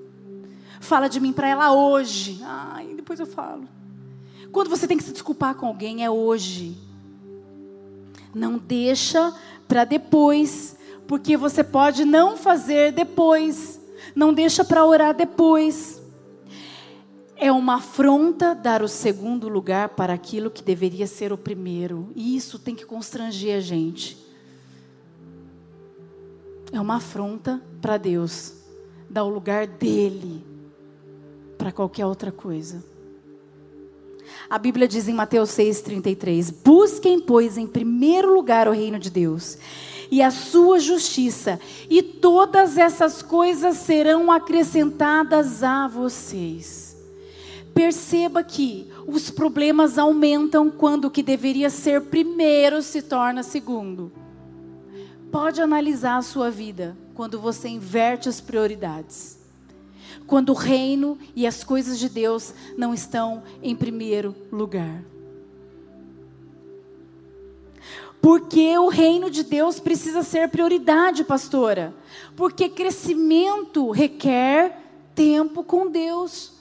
Fala 0.81 1.09
de 1.09 1.21
mim 1.21 1.33
para 1.33 1.49
ela 1.49 1.73
hoje. 1.73 2.41
Ai, 2.43 2.95
depois 2.95 3.21
eu 3.21 3.27
falo. 3.27 3.69
Quando 4.51 4.69
você 4.69 4.87
tem 4.87 4.97
que 4.97 5.05
se 5.05 5.13
desculpar 5.13 5.55
com 5.55 5.67
alguém, 5.67 6.05
é 6.05 6.11
hoje. 6.11 6.77
Não 8.35 8.59
deixa 8.59 9.35
para 9.69 9.85
depois, 9.85 10.77
porque 11.07 11.37
você 11.37 11.63
pode 11.63 12.05
não 12.05 12.37
fazer 12.37 12.93
depois. 12.93 13.81
Não 14.15 14.33
deixa 14.33 14.65
para 14.65 14.85
orar 14.85 15.15
depois. 15.15 16.01
É 17.37 17.51
uma 17.51 17.77
afronta 17.77 18.55
dar 18.55 18.83
o 18.83 18.89
segundo 18.89 19.49
lugar 19.49 19.91
para 19.91 20.13
aquilo 20.13 20.51
que 20.51 20.63
deveria 20.63 21.07
ser 21.07 21.33
o 21.33 21.39
primeiro. 21.39 22.11
E 22.15 22.37
isso 22.37 22.59
tem 22.59 22.75
que 22.75 22.85
constranger 22.85 23.57
a 23.57 23.61
gente. 23.61 24.19
É 26.73 26.81
uma 26.81 26.97
afronta 26.97 27.61
para 27.81 27.97
Deus 27.97 28.55
dar 29.09 29.25
o 29.25 29.29
lugar 29.29 29.67
dele 29.67 30.45
para 31.59 31.73
qualquer 31.73 32.07
outra 32.07 32.31
coisa. 32.31 32.83
A 34.49 34.59
Bíblia 34.59 34.87
diz 34.87 35.09
em 35.09 35.15
Mateus 35.15 35.51
6,33: 35.51 36.55
Busquem, 36.65 37.21
pois, 37.21 37.59
em 37.59 37.67
primeiro 37.67 38.33
lugar 38.33 38.69
o 38.69 38.73
reino 38.73 38.99
de 38.99 39.11
Deus 39.11 39.59
e 40.11 40.21
a 40.21 40.31
sua 40.31 40.81
justiça, 40.81 41.61
e 41.89 42.03
todas 42.03 42.77
essas 42.77 43.23
coisas 43.23 43.77
serão 43.77 44.31
acrescentadas 44.31 45.63
a 45.63 45.87
vocês. 45.87 46.97
Perceba 47.73 48.43
que 48.43 48.89
os 49.07 49.31
problemas 49.31 49.97
aumentam 49.97 50.69
quando 50.69 51.05
o 51.05 51.11
que 51.11 51.23
deveria 51.23 51.71
ser 51.71 52.03
primeiro 52.03 52.83
se 52.83 53.03
torna 53.03 53.45
segundo. 53.45 54.11
Pode 55.31 55.61
analisar 55.61 56.17
a 56.17 56.23
sua 56.23 56.51
vida 56.51 56.97
quando 57.15 57.41
você 57.41 57.69
inverte 57.69 58.29
as 58.29 58.41
prioridades 58.41 59.41
quando 60.31 60.51
o 60.51 60.55
reino 60.55 61.19
e 61.35 61.45
as 61.45 61.65
coisas 61.65 61.99
de 61.99 62.09
Deus 62.09 62.55
não 62.77 62.95
estão 62.95 63.43
em 63.61 63.75
primeiro 63.75 64.33
lugar. 64.53 65.03
Porque 68.23 68.79
o 68.79 68.89
reino 68.89 69.29
de 69.29 69.43
Deus 69.43 69.81
precisa 69.81 70.23
ser 70.23 70.49
prioridade, 70.49 71.25
pastora. 71.25 71.93
Porque 72.37 72.69
crescimento 72.69 73.91
requer 73.91 74.79
tempo 75.17 75.65
com 75.65 75.91
Deus. 75.91 76.53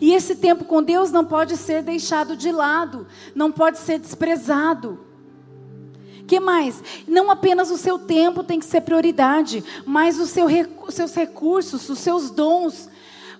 E 0.00 0.14
esse 0.14 0.36
tempo 0.36 0.64
com 0.64 0.82
Deus 0.82 1.12
não 1.12 1.26
pode 1.26 1.54
ser 1.56 1.82
deixado 1.82 2.34
de 2.34 2.50
lado, 2.50 3.06
não 3.34 3.52
pode 3.52 3.78
ser 3.78 3.98
desprezado 3.98 4.98
que 6.26 6.40
mais? 6.40 6.82
Não 7.06 7.30
apenas 7.30 7.70
o 7.70 7.76
seu 7.76 7.98
tempo 7.98 8.42
tem 8.42 8.58
que 8.58 8.64
ser 8.66 8.80
prioridade, 8.80 9.62
mas 9.84 10.18
o 10.18 10.26
seu, 10.26 10.46
os 10.86 10.94
seus 10.94 11.14
recursos, 11.14 11.88
os 11.88 11.98
seus 11.98 12.30
dons. 12.30 12.88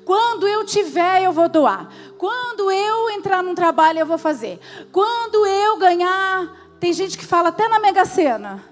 Quando 0.05 0.47
eu 0.47 0.65
tiver, 0.65 1.23
eu 1.23 1.33
vou 1.33 1.49
doar. 1.49 1.91
Quando 2.19 2.71
eu 2.71 3.11
entrar 3.11 3.43
num 3.43 3.55
trabalho, 3.55 4.01
eu 4.01 4.07
vou 4.07 4.19
fazer. 4.19 4.61
Quando 4.93 5.47
eu 5.47 5.79
ganhar, 5.79 6.77
tem 6.79 6.93
gente 6.93 7.17
que 7.17 7.25
fala 7.25 7.49
até 7.49 7.69
na 7.69 7.79
Mega 7.79 8.05
Sena. 8.05 8.63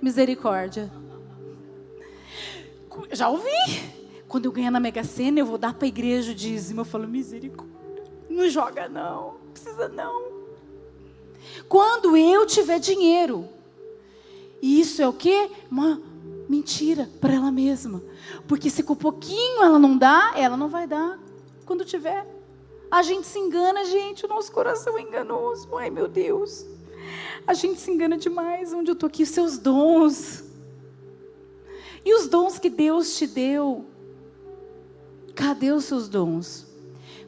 Misericórdia. 0.00 0.90
Já 3.12 3.28
ouvi. 3.28 3.48
Quando 4.26 4.46
eu 4.46 4.52
ganhar 4.52 4.70
na 4.70 4.80
Mega 4.80 5.04
Sena, 5.04 5.38
eu 5.38 5.46
vou 5.46 5.58
dar 5.58 5.74
para 5.74 5.86
a 5.86 5.88
igreja 5.88 6.32
o 6.32 6.34
dízimo. 6.34 6.80
Eu 6.80 6.84
falo, 6.84 7.06
misericórdia. 7.06 7.72
Não 8.28 8.48
joga 8.48 8.88
não, 8.88 9.34
precisa 9.52 9.88
não. 9.88 10.41
Quando 11.68 12.16
eu 12.16 12.46
tiver 12.46 12.78
dinheiro. 12.78 13.48
E 14.60 14.80
isso 14.80 15.02
é 15.02 15.08
o 15.08 15.12
quê? 15.12 15.50
Uma 15.70 16.00
mentira 16.48 17.08
para 17.20 17.34
ela 17.34 17.50
mesma. 17.50 18.02
Porque 18.46 18.70
se 18.70 18.82
com 18.82 18.94
pouquinho 18.94 19.62
ela 19.62 19.78
não 19.78 19.96
dá, 19.96 20.32
ela 20.36 20.56
não 20.56 20.68
vai 20.68 20.86
dar 20.86 21.18
quando 21.64 21.84
tiver. 21.84 22.26
A 22.90 23.02
gente 23.02 23.26
se 23.26 23.38
engana, 23.38 23.84
gente, 23.84 24.26
o 24.26 24.28
nosso 24.28 24.52
coração 24.52 24.98
é 24.98 25.00
enganoso. 25.00 25.74
Ai, 25.76 25.88
meu 25.88 26.06
Deus. 26.06 26.66
A 27.46 27.54
gente 27.54 27.80
se 27.80 27.90
engana 27.90 28.18
demais. 28.18 28.72
Onde 28.72 28.90
eu 28.90 28.92
estou 28.92 29.06
aqui, 29.06 29.22
os 29.22 29.30
seus 29.30 29.56
dons. 29.56 30.44
E 32.04 32.14
os 32.14 32.28
dons 32.28 32.58
que 32.58 32.68
Deus 32.68 33.16
te 33.16 33.26
deu. 33.26 33.86
Cadê 35.34 35.72
os 35.72 35.84
seus 35.84 36.08
dons? 36.08 36.66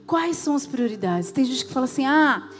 Quais 0.06 0.36
são 0.36 0.54
as 0.54 0.66
prioridades? 0.66 1.32
Tem 1.32 1.44
gente 1.44 1.64
que 1.64 1.72
fala 1.72 1.86
assim: 1.86 2.04
ah, 2.04 2.50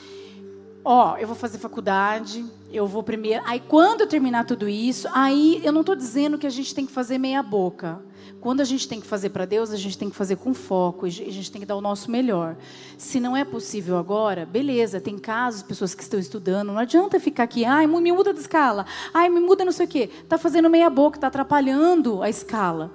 ó, 0.85 1.16
eu 1.16 1.27
vou 1.27 1.35
fazer 1.35 1.59
faculdade, 1.59 2.44
eu 2.70 2.87
vou 2.87 3.03
primeiro. 3.03 3.42
Aí 3.47 3.61
quando 3.61 4.03
eu 4.03 4.07
terminar 4.07 4.44
tudo 4.44 4.68
isso, 4.68 5.09
aí 5.12 5.61
eu 5.64 5.73
não 5.73 5.81
estou 5.81 5.97
dizendo 5.97 6.37
que 6.37 6.47
a 6.47 6.51
gente 6.51 6.75
tem 6.75 6.85
que 6.85 6.92
fazer 6.92 7.16
meia 7.18 7.42
boca. 7.42 8.03
Quando 8.40 8.61
a 8.61 8.64
gente 8.64 8.87
tem 8.87 9.01
que 9.01 9.07
fazer 9.07 9.31
para 9.31 9.47
Deus, 9.47 9.70
a 9.70 9.77
gente 9.77 9.97
tem 9.97 10.11
que 10.11 10.16
fazer 10.16 10.37
com 10.37 10.53
foco, 10.53 11.07
a 11.07 11.09
gente 11.09 11.51
tem 11.51 11.62
que 11.62 11.66
dar 11.66 11.77
o 11.77 11.81
nosso 11.81 12.11
melhor. 12.11 12.57
Se 12.99 13.18
não 13.18 13.35
é 13.35 13.42
possível 13.42 13.97
agora, 13.97 14.44
beleza, 14.44 15.01
tem 15.01 15.18
casos, 15.18 15.62
pessoas 15.62 15.94
que 15.94 16.03
estão 16.03 16.20
estudando, 16.20 16.68
não 16.68 16.79
adianta 16.79 17.18
ficar 17.18 17.44
aqui, 17.44 17.64
ai, 17.64 17.87
me 17.87 18.12
muda 18.12 18.35
de 18.35 18.40
escala, 18.40 18.85
ai, 19.14 19.31
me 19.31 19.40
muda 19.40 19.64
não 19.64 19.73
sei 19.73 19.87
o 19.87 19.88
quê. 19.88 20.11
Está 20.23 20.37
fazendo 20.37 20.68
meia 20.68 20.90
boca, 20.90 21.16
está 21.16 21.29
atrapalhando 21.29 22.23
a 22.23 22.29
escala 22.29 22.92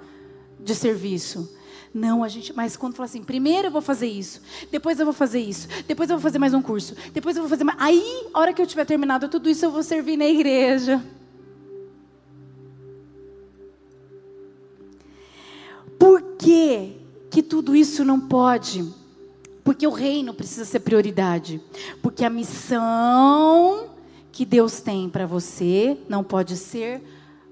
de 0.60 0.72
serviço. 0.72 1.58
Não, 1.92 2.22
a 2.22 2.28
gente, 2.28 2.52
mas 2.54 2.76
quando 2.76 2.94
fala 2.94 3.06
assim, 3.06 3.22
primeiro 3.22 3.68
eu 3.68 3.72
vou 3.72 3.82
fazer 3.82 4.06
isso, 4.06 4.40
depois 4.70 5.00
eu 5.00 5.04
vou 5.04 5.12
fazer 5.12 5.40
isso, 5.40 5.66
depois 5.88 6.08
eu 6.08 6.16
vou 6.16 6.22
fazer 6.22 6.38
mais 6.38 6.54
um 6.54 6.62
curso, 6.62 6.94
depois 7.12 7.36
eu 7.36 7.42
vou 7.42 7.50
fazer 7.50 7.64
mais. 7.64 7.80
Aí, 7.80 8.28
a 8.32 8.38
hora 8.38 8.52
que 8.52 8.62
eu 8.62 8.66
tiver 8.66 8.84
terminado 8.84 9.28
tudo 9.28 9.50
isso, 9.50 9.64
eu 9.64 9.72
vou 9.72 9.82
servir 9.82 10.16
na 10.16 10.26
igreja. 10.26 11.02
Por 15.98 16.22
que, 16.38 16.96
que 17.28 17.42
tudo 17.42 17.74
isso 17.74 18.04
não 18.04 18.20
pode? 18.20 18.88
Porque 19.64 19.86
o 19.86 19.90
reino 19.90 20.32
precisa 20.32 20.64
ser 20.64 20.80
prioridade. 20.80 21.60
Porque 22.00 22.24
a 22.24 22.30
missão 22.30 23.90
que 24.32 24.44
Deus 24.44 24.80
tem 24.80 25.08
para 25.08 25.26
você 25.26 25.98
não 26.08 26.24
pode 26.24 26.56
ser 26.56 27.02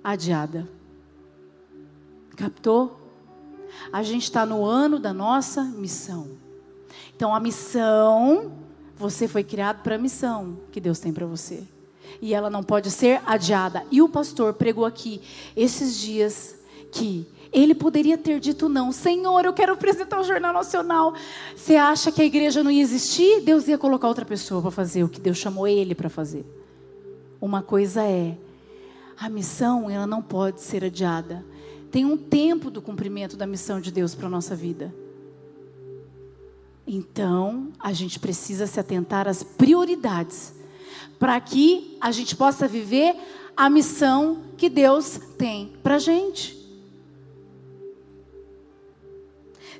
adiada. 0.02 0.66
Captou? 2.36 2.97
A 3.92 4.02
gente 4.02 4.24
está 4.24 4.44
no 4.44 4.64
ano 4.64 4.98
da 4.98 5.12
nossa 5.12 5.62
missão. 5.62 6.28
Então, 7.14 7.34
a 7.34 7.40
missão, 7.40 8.52
você 8.96 9.26
foi 9.26 9.42
criado 9.42 9.82
para 9.82 9.96
a 9.96 9.98
missão 9.98 10.58
que 10.70 10.80
Deus 10.80 10.98
tem 10.98 11.12
para 11.12 11.26
você. 11.26 11.64
E 12.22 12.34
ela 12.34 12.48
não 12.48 12.62
pode 12.62 12.90
ser 12.90 13.20
adiada. 13.26 13.84
E 13.90 14.00
o 14.00 14.08
pastor 14.08 14.54
pregou 14.54 14.84
aqui 14.84 15.20
esses 15.56 15.96
dias 15.96 16.56
que 16.92 17.26
ele 17.52 17.74
poderia 17.74 18.18
ter 18.18 18.40
dito 18.40 18.68
não. 18.68 18.92
Senhor, 18.92 19.44
eu 19.44 19.52
quero 19.52 19.72
apresentar 19.72 20.20
o 20.20 20.24
Jornal 20.24 20.52
Nacional. 20.52 21.14
Você 21.56 21.76
acha 21.76 22.12
que 22.12 22.22
a 22.22 22.24
igreja 22.24 22.62
não 22.62 22.70
ia 22.70 22.82
existir? 22.82 23.40
Deus 23.40 23.68
ia 23.68 23.78
colocar 23.78 24.08
outra 24.08 24.24
pessoa 24.24 24.60
para 24.60 24.70
fazer 24.70 25.04
o 25.04 25.08
que 25.08 25.20
Deus 25.20 25.38
chamou 25.38 25.66
ele 25.66 25.94
para 25.94 26.08
fazer. 26.08 26.44
Uma 27.40 27.62
coisa 27.62 28.02
é, 28.02 28.36
a 29.18 29.28
missão 29.28 29.88
ela 29.88 30.06
não 30.06 30.22
pode 30.22 30.60
ser 30.60 30.84
adiada 30.84 31.44
tem 31.90 32.04
um 32.04 32.16
tempo 32.16 32.70
do 32.70 32.82
cumprimento 32.82 33.36
da 33.36 33.46
missão 33.46 33.80
de 33.80 33.90
Deus 33.90 34.14
para 34.14 34.26
a 34.26 34.30
nossa 34.30 34.54
vida. 34.54 34.94
Então, 36.86 37.68
a 37.78 37.92
gente 37.92 38.18
precisa 38.18 38.66
se 38.66 38.80
atentar 38.80 39.28
às 39.28 39.42
prioridades, 39.42 40.54
para 41.18 41.38
que 41.40 41.96
a 42.00 42.10
gente 42.10 42.34
possa 42.34 42.66
viver 42.66 43.14
a 43.56 43.68
missão 43.68 44.44
que 44.56 44.68
Deus 44.68 45.20
tem 45.36 45.72
para 45.82 45.96
a 45.96 45.98
gente. 45.98 46.56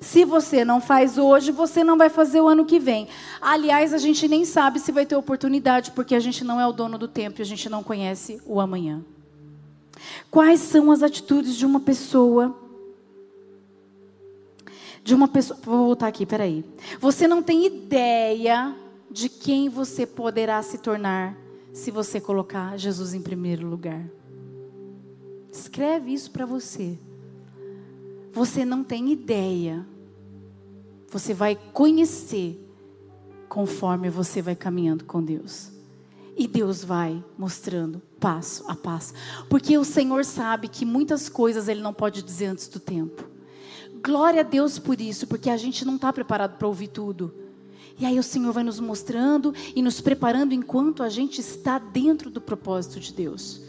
Se 0.00 0.24
você 0.24 0.64
não 0.64 0.80
faz 0.80 1.18
hoje, 1.18 1.50
você 1.50 1.82
não 1.82 1.96
vai 1.96 2.08
fazer 2.08 2.40
o 2.40 2.48
ano 2.48 2.64
que 2.64 2.78
vem. 2.78 3.08
Aliás, 3.40 3.92
a 3.92 3.98
gente 3.98 4.28
nem 4.28 4.44
sabe 4.44 4.78
se 4.78 4.92
vai 4.92 5.06
ter 5.06 5.16
oportunidade, 5.16 5.90
porque 5.92 6.14
a 6.14 6.20
gente 6.20 6.44
não 6.44 6.60
é 6.60 6.66
o 6.66 6.72
dono 6.72 6.98
do 6.98 7.08
tempo 7.08 7.40
e 7.40 7.42
a 7.42 7.46
gente 7.46 7.68
não 7.68 7.82
conhece 7.82 8.40
o 8.46 8.60
amanhã. 8.60 9.04
Quais 10.30 10.60
são 10.60 10.90
as 10.90 11.02
atitudes 11.02 11.56
de 11.56 11.64
uma 11.64 11.80
pessoa? 11.80 12.56
De 15.02 15.14
uma 15.14 15.26
pessoa. 15.26 15.58
Vou 15.62 15.86
voltar 15.86 16.08
aqui, 16.08 16.26
peraí. 16.26 16.64
Você 17.00 17.26
não 17.26 17.42
tem 17.42 17.66
ideia 17.66 18.76
de 19.10 19.28
quem 19.28 19.68
você 19.68 20.06
poderá 20.06 20.62
se 20.62 20.78
tornar 20.78 21.36
se 21.72 21.90
você 21.90 22.20
colocar 22.20 22.76
Jesus 22.76 23.14
em 23.14 23.22
primeiro 23.22 23.66
lugar. 23.66 24.04
Escreve 25.50 26.12
isso 26.12 26.30
para 26.30 26.44
você. 26.44 26.98
Você 28.32 28.64
não 28.64 28.84
tem 28.84 29.10
ideia. 29.10 29.86
Você 31.10 31.32
vai 31.32 31.56
conhecer 31.72 32.62
conforme 33.48 34.10
você 34.10 34.42
vai 34.42 34.54
caminhando 34.54 35.04
com 35.04 35.22
Deus. 35.22 35.72
E 36.36 36.46
Deus 36.46 36.84
vai 36.84 37.24
mostrando 37.36 38.02
passo 38.20 38.64
a 38.68 38.74
passo. 38.74 39.14
Porque 39.48 39.76
o 39.76 39.84
Senhor 39.84 40.24
sabe 40.24 40.68
que 40.68 40.84
muitas 40.84 41.28
coisas 41.28 41.68
Ele 41.68 41.80
não 41.80 41.92
pode 41.92 42.22
dizer 42.22 42.46
antes 42.46 42.68
do 42.68 42.80
tempo. 42.80 43.24
Glória 44.02 44.40
a 44.40 44.44
Deus 44.44 44.78
por 44.78 45.00
isso, 45.00 45.26
porque 45.26 45.50
a 45.50 45.56
gente 45.56 45.84
não 45.84 45.96
está 45.96 46.12
preparado 46.12 46.56
para 46.56 46.68
ouvir 46.68 46.88
tudo. 46.88 47.34
E 47.98 48.06
aí 48.06 48.18
o 48.18 48.22
Senhor 48.22 48.52
vai 48.52 48.62
nos 48.62 48.78
mostrando 48.78 49.52
e 49.74 49.82
nos 49.82 50.00
preparando 50.00 50.54
enquanto 50.54 51.02
a 51.02 51.08
gente 51.08 51.40
está 51.40 51.78
dentro 51.78 52.30
do 52.30 52.40
propósito 52.40 53.00
de 53.00 53.12
Deus. 53.12 53.67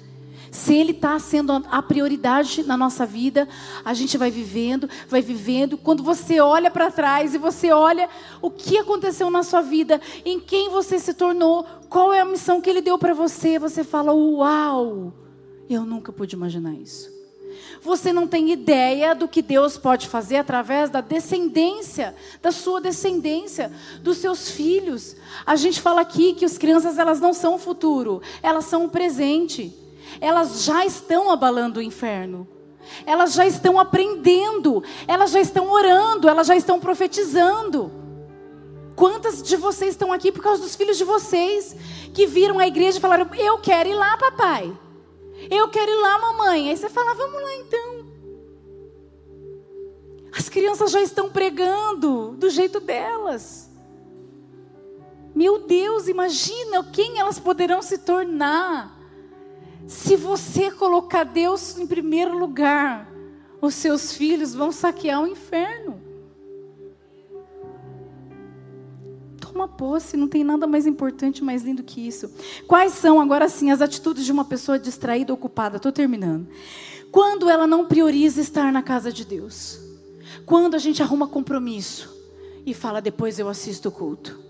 Se 0.51 0.73
Ele 0.73 0.91
está 0.91 1.17
sendo 1.19 1.63
a 1.69 1.81
prioridade 1.81 2.63
na 2.63 2.75
nossa 2.75 3.05
vida, 3.05 3.47
a 3.83 3.93
gente 3.93 4.17
vai 4.17 4.31
vivendo, 4.31 4.89
vai 5.07 5.21
vivendo. 5.21 5.77
Quando 5.77 6.03
você 6.03 6.39
olha 6.39 6.71
para 6.71 6.91
trás 6.91 7.33
e 7.33 7.37
você 7.37 7.71
olha 7.71 8.09
o 8.41 8.49
que 8.49 8.77
aconteceu 8.77 9.29
na 9.29 9.43
sua 9.43 9.61
vida, 9.61 10.01
em 10.25 10.39
quem 10.39 10.69
você 10.69 10.99
se 10.99 11.13
tornou, 11.13 11.65
qual 11.89 12.13
é 12.13 12.21
a 12.21 12.25
missão 12.25 12.61
que 12.61 12.69
Ele 12.69 12.81
deu 12.81 12.97
para 12.97 13.13
você, 13.13 13.59
você 13.59 13.83
fala: 13.83 14.13
Uau, 14.13 15.13
eu 15.69 15.85
nunca 15.85 16.11
pude 16.11 16.35
imaginar 16.35 16.73
isso. 16.73 17.19
Você 17.81 18.11
não 18.11 18.27
tem 18.27 18.51
ideia 18.51 19.15
do 19.15 19.27
que 19.27 19.41
Deus 19.41 19.77
pode 19.77 20.07
fazer 20.07 20.37
através 20.37 20.89
da 20.89 20.99
descendência, 20.99 22.13
da 22.41 22.51
sua 22.51 22.81
descendência, 22.81 23.71
dos 24.01 24.17
seus 24.17 24.49
filhos. 24.51 25.15
A 25.45 25.55
gente 25.55 25.79
fala 25.79 26.01
aqui 26.01 26.33
que 26.33 26.43
as 26.43 26.57
crianças 26.57 26.97
elas 26.97 27.21
não 27.21 27.33
são 27.33 27.55
o 27.55 27.59
futuro, 27.59 28.21
elas 28.41 28.65
são 28.65 28.85
o 28.85 28.89
presente 28.89 29.73
elas 30.19 30.63
já 30.63 30.85
estão 30.85 31.29
abalando 31.29 31.79
o 31.79 31.83
inferno. 31.83 32.47
Elas 33.05 33.33
já 33.33 33.45
estão 33.45 33.79
aprendendo, 33.79 34.83
elas 35.07 35.31
já 35.31 35.39
estão 35.39 35.69
orando, 35.69 36.27
elas 36.27 36.47
já 36.47 36.55
estão 36.55 36.79
profetizando. 36.79 37.91
Quantas 38.95 39.41
de 39.41 39.55
vocês 39.55 39.91
estão 39.91 40.11
aqui 40.11 40.31
por 40.31 40.43
causa 40.43 40.61
dos 40.61 40.75
filhos 40.75 40.97
de 40.97 41.03
vocês 41.03 41.75
que 42.13 42.25
viram 42.25 42.59
a 42.59 42.67
igreja 42.67 42.97
e 42.97 43.01
falaram: 43.01 43.29
Eu 43.35 43.57
quero 43.59 43.89
ir 43.89 43.93
lá, 43.93 44.17
papai. 44.17 44.77
Eu 45.49 45.69
quero 45.69 45.89
ir 45.89 46.01
lá, 46.01 46.19
mamãe. 46.19 46.69
Aí 46.69 46.77
você 46.77 46.89
fala: 46.89 47.13
Vamos 47.13 47.41
lá 47.41 47.55
então. 47.55 48.09
As 50.37 50.49
crianças 50.49 50.91
já 50.91 51.01
estão 51.01 51.29
pregando 51.29 52.31
do 52.37 52.49
jeito 52.49 52.79
delas. 52.79 53.69
Meu 55.33 55.59
Deus, 55.59 56.07
imagina 56.07 56.83
quem 56.91 57.19
elas 57.19 57.39
poderão 57.39 57.81
se 57.81 57.99
tornar. 57.99 58.98
Se 59.89 60.15
você 60.15 60.69
colocar 60.69 61.23
Deus 61.23 61.75
em 61.79 61.87
primeiro 61.87 62.37
lugar, 62.37 63.11
os 63.59 63.73
seus 63.73 64.13
filhos 64.13 64.53
vão 64.53 64.71
saquear 64.71 65.19
o 65.19 65.27
inferno. 65.27 65.99
Toma 69.41 69.67
posse, 69.67 70.15
não 70.15 70.27
tem 70.27 70.43
nada 70.43 70.67
mais 70.67 70.85
importante, 70.85 71.43
mais 71.43 71.63
lindo 71.63 71.81
que 71.81 72.07
isso. 72.07 72.31
Quais 72.67 72.93
são, 72.93 73.19
agora 73.19 73.49
sim, 73.49 73.71
as 73.71 73.81
atitudes 73.81 74.25
de 74.25 74.31
uma 74.31 74.45
pessoa 74.45 74.77
distraída, 74.77 75.33
ocupada? 75.33 75.77
Estou 75.77 75.91
terminando. 75.91 76.47
Quando 77.11 77.49
ela 77.49 77.65
não 77.65 77.87
prioriza 77.87 78.41
estar 78.41 78.71
na 78.71 78.83
casa 78.83 79.11
de 79.11 79.25
Deus. 79.25 79.79
Quando 80.45 80.75
a 80.75 80.77
gente 80.77 81.01
arruma 81.01 81.27
compromisso 81.27 82.15
e 82.63 82.75
fala, 82.75 83.01
depois 83.01 83.39
eu 83.39 83.49
assisto 83.49 83.89
o 83.89 83.91
culto. 83.91 84.48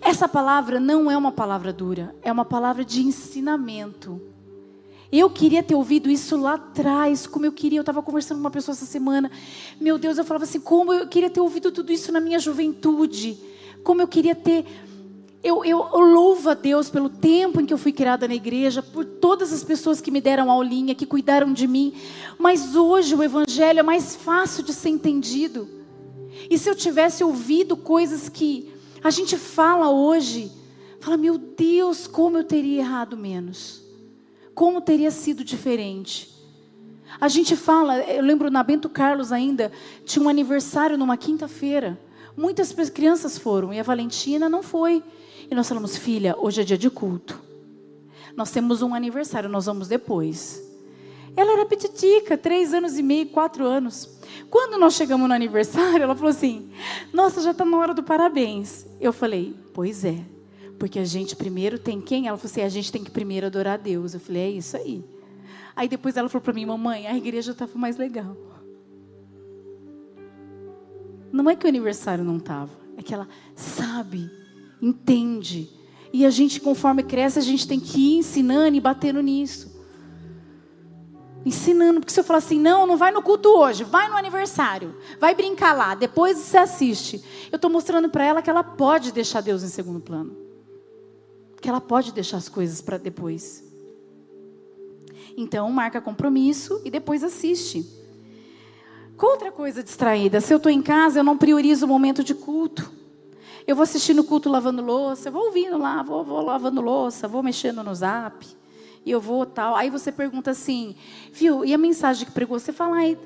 Essa 0.00 0.28
palavra 0.28 0.80
não 0.80 1.10
é 1.10 1.16
uma 1.16 1.32
palavra 1.32 1.72
dura, 1.72 2.14
é 2.22 2.32
uma 2.32 2.44
palavra 2.44 2.84
de 2.84 3.00
ensinamento. 3.00 4.20
Eu 5.12 5.28
queria 5.28 5.62
ter 5.62 5.74
ouvido 5.74 6.10
isso 6.10 6.40
lá 6.40 6.54
atrás, 6.54 7.26
como 7.26 7.44
eu 7.44 7.52
queria. 7.52 7.78
Eu 7.78 7.82
estava 7.82 8.02
conversando 8.02 8.38
com 8.38 8.44
uma 8.44 8.50
pessoa 8.50 8.74
essa 8.74 8.86
semana. 8.86 9.30
Meu 9.78 9.98
Deus, 9.98 10.16
eu 10.16 10.24
falava 10.24 10.44
assim: 10.44 10.58
como 10.58 10.90
eu 10.90 11.06
queria 11.06 11.28
ter 11.28 11.40
ouvido 11.40 11.70
tudo 11.70 11.92
isso 11.92 12.10
na 12.10 12.18
minha 12.18 12.38
juventude. 12.38 13.38
Como 13.84 14.00
eu 14.00 14.08
queria 14.08 14.34
ter. 14.34 14.64
Eu, 15.44 15.64
eu, 15.64 15.86
eu, 15.92 16.00
louvo 16.00 16.48
a 16.48 16.54
Deus 16.54 16.88
pelo 16.88 17.10
tempo 17.10 17.60
em 17.60 17.66
que 17.66 17.74
eu 17.74 17.78
fui 17.78 17.92
criada 17.92 18.26
na 18.26 18.34
igreja, 18.34 18.82
por 18.82 19.04
todas 19.04 19.52
as 19.52 19.62
pessoas 19.62 20.00
que 20.00 20.10
me 20.10 20.20
deram 20.20 20.50
aulinha, 20.50 20.94
que 20.94 21.04
cuidaram 21.04 21.52
de 21.52 21.66
mim. 21.66 21.92
Mas 22.38 22.74
hoje 22.74 23.14
o 23.14 23.22
Evangelho 23.22 23.80
é 23.80 23.82
mais 23.82 24.16
fácil 24.16 24.62
de 24.62 24.72
ser 24.72 24.88
entendido. 24.88 25.68
E 26.48 26.56
se 26.56 26.70
eu 26.70 26.74
tivesse 26.74 27.22
ouvido 27.22 27.76
coisas 27.76 28.30
que 28.30 28.71
a 29.02 29.10
gente 29.10 29.36
fala 29.36 29.90
hoje, 29.90 30.50
fala, 31.00 31.16
meu 31.16 31.36
Deus, 31.36 32.06
como 32.06 32.38
eu 32.38 32.44
teria 32.44 32.80
errado 32.80 33.16
menos. 33.16 33.82
Como 34.54 34.80
teria 34.80 35.10
sido 35.10 35.42
diferente. 35.42 36.30
A 37.20 37.28
gente 37.28 37.56
fala, 37.56 37.98
eu 37.98 38.22
lembro 38.22 38.50
na 38.50 38.62
Bento 38.62 38.88
Carlos 38.88 39.32
ainda, 39.32 39.72
tinha 40.04 40.24
um 40.24 40.28
aniversário 40.28 40.96
numa 40.96 41.16
quinta-feira. 41.16 41.98
Muitas 42.36 42.72
crianças 42.90 43.36
foram 43.36 43.72
e 43.72 43.80
a 43.80 43.82
Valentina 43.82 44.48
não 44.48 44.62
foi. 44.62 45.02
E 45.50 45.54
nós 45.54 45.68
falamos, 45.68 45.96
filha, 45.96 46.34
hoje 46.38 46.60
é 46.62 46.64
dia 46.64 46.78
de 46.78 46.88
culto. 46.88 47.40
Nós 48.36 48.50
temos 48.50 48.80
um 48.80 48.94
aniversário, 48.94 49.50
nós 49.50 49.66
vamos 49.66 49.88
depois. 49.88 50.71
Ela 51.36 51.52
era 51.52 51.66
petitica, 51.66 52.36
três 52.36 52.74
anos 52.74 52.98
e 52.98 53.02
meio, 53.02 53.26
quatro 53.26 53.64
anos. 53.64 54.18
Quando 54.50 54.78
nós 54.78 54.94
chegamos 54.94 55.26
no 55.28 55.34
aniversário, 55.34 56.02
ela 56.02 56.14
falou 56.14 56.30
assim: 56.30 56.70
Nossa, 57.12 57.40
já 57.40 57.52
está 57.52 57.64
na 57.64 57.76
hora 57.76 57.94
do 57.94 58.02
parabéns. 58.02 58.86
Eu 59.00 59.12
falei: 59.12 59.56
Pois 59.72 60.04
é, 60.04 60.18
porque 60.78 60.98
a 60.98 61.04
gente 61.04 61.34
primeiro 61.34 61.78
tem 61.78 62.00
quem? 62.00 62.28
Ela 62.28 62.36
falou 62.36 62.50
assim: 62.50 62.60
A 62.60 62.68
gente 62.68 62.92
tem 62.92 63.02
que 63.02 63.10
primeiro 63.10 63.46
adorar 63.46 63.74
a 63.74 63.82
Deus. 63.82 64.14
Eu 64.14 64.20
falei: 64.20 64.42
É 64.42 64.50
isso 64.50 64.76
aí. 64.76 65.04
Aí 65.74 65.88
depois 65.88 66.16
ela 66.16 66.28
falou 66.28 66.42
para 66.42 66.52
mim: 66.52 66.66
Mamãe, 66.66 67.06
a 67.06 67.16
igreja 67.16 67.52
estava 67.52 67.78
mais 67.78 67.96
legal. 67.96 68.36
Não 71.32 71.48
é 71.48 71.56
que 71.56 71.64
o 71.64 71.68
aniversário 71.68 72.22
não 72.22 72.36
estava, 72.36 72.70
é 72.98 73.02
que 73.02 73.14
ela 73.14 73.26
sabe, 73.56 74.30
entende. 74.82 75.70
E 76.12 76.26
a 76.26 76.30
gente, 76.30 76.60
conforme 76.60 77.02
cresce, 77.02 77.38
a 77.38 77.42
gente 77.42 77.66
tem 77.66 77.80
que 77.80 77.98
ir 77.98 78.18
ensinando 78.18 78.76
e 78.76 78.80
batendo 78.80 79.22
nisso. 79.22 79.71
Ensinando, 81.44 82.00
porque 82.00 82.12
se 82.12 82.20
eu 82.20 82.24
falar 82.24 82.38
assim, 82.38 82.58
não, 82.58 82.86
não 82.86 82.96
vai 82.96 83.10
no 83.10 83.20
culto 83.20 83.48
hoje, 83.48 83.82
vai 83.82 84.08
no 84.08 84.16
aniversário, 84.16 84.94
vai 85.18 85.34
brincar 85.34 85.72
lá, 85.72 85.94
depois 85.94 86.38
você 86.38 86.56
assiste. 86.56 87.22
Eu 87.50 87.56
estou 87.56 87.70
mostrando 87.70 88.08
para 88.08 88.24
ela 88.24 88.40
que 88.40 88.48
ela 88.48 88.62
pode 88.62 89.10
deixar 89.10 89.40
Deus 89.40 89.62
em 89.64 89.68
segundo 89.68 89.98
plano. 89.98 90.36
Que 91.60 91.68
ela 91.68 91.80
pode 91.80 92.12
deixar 92.12 92.36
as 92.36 92.48
coisas 92.48 92.80
para 92.80 92.96
depois. 92.96 93.64
Então, 95.36 95.70
marca 95.72 96.00
compromisso 96.00 96.80
e 96.84 96.90
depois 96.90 97.24
assiste. 97.24 97.84
Qual 99.16 99.32
outra 99.32 99.50
coisa 99.50 99.82
distraída? 99.82 100.40
Se 100.40 100.52
eu 100.52 100.58
estou 100.58 100.70
em 100.70 100.82
casa, 100.82 101.20
eu 101.20 101.24
não 101.24 101.36
priorizo 101.36 101.86
o 101.86 101.88
momento 101.88 102.22
de 102.22 102.34
culto. 102.34 102.90
Eu 103.66 103.74
vou 103.74 103.82
assistindo 103.82 104.20
o 104.20 104.24
culto 104.24 104.48
lavando 104.48 104.82
louça, 104.82 105.30
vou 105.30 105.46
ouvindo 105.46 105.78
lá, 105.78 106.02
vou, 106.02 106.24
vou 106.24 106.40
lavando 106.40 106.80
louça, 106.80 107.26
vou 107.26 107.42
mexendo 107.42 107.82
no 107.82 107.94
zap 107.94 108.61
e 109.04 109.10
eu 109.10 109.20
vou 109.20 109.44
tal. 109.44 109.74
Aí 109.74 109.90
você 109.90 110.12
pergunta 110.12 110.50
assim, 110.50 110.94
viu? 111.32 111.64
E 111.64 111.74
a 111.74 111.78
mensagem 111.78 112.26
que 112.26 112.32
pregou? 112.32 112.58
Você 112.58 112.72
fala, 112.72 112.96
ai, 112.96 113.18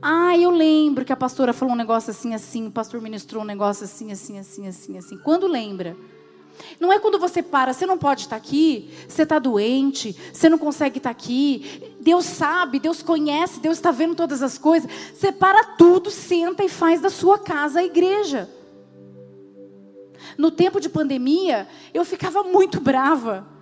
ah, 0.00 0.36
eu 0.36 0.50
lembro 0.50 1.04
que 1.04 1.12
a 1.12 1.16
pastora 1.16 1.52
falou 1.52 1.74
um 1.74 1.78
negócio 1.78 2.10
assim, 2.10 2.34
assim, 2.34 2.66
o 2.66 2.70
pastor 2.70 3.00
ministrou 3.00 3.42
um 3.42 3.46
negócio 3.46 3.84
assim, 3.84 4.12
assim, 4.12 4.38
assim, 4.38 4.66
assim, 4.66 4.98
assim. 4.98 5.18
Quando 5.18 5.46
lembra? 5.46 5.96
Não 6.80 6.92
é 6.92 6.98
quando 6.98 7.18
você 7.18 7.42
para, 7.42 7.72
você 7.72 7.86
não 7.86 7.98
pode 7.98 8.22
estar 8.22 8.36
aqui, 8.36 8.90
você 9.08 9.22
está 9.22 9.38
doente, 9.38 10.16
você 10.32 10.48
não 10.48 10.58
consegue 10.58 10.98
estar 10.98 11.10
aqui. 11.10 11.94
Deus 12.00 12.24
sabe, 12.24 12.78
Deus 12.80 13.02
conhece, 13.02 13.60
Deus 13.60 13.78
está 13.78 13.90
vendo 13.90 14.14
todas 14.14 14.42
as 14.42 14.58
coisas. 14.58 14.90
Você 15.14 15.30
para 15.32 15.64
tudo, 15.76 16.10
senta 16.10 16.64
e 16.64 16.68
faz 16.68 17.00
da 17.00 17.10
sua 17.10 17.38
casa 17.38 17.80
a 17.80 17.84
igreja. 17.84 18.48
No 20.36 20.50
tempo 20.50 20.80
de 20.80 20.88
pandemia, 20.88 21.66
eu 21.92 22.04
ficava 22.04 22.42
muito 22.42 22.80
brava 22.80 23.57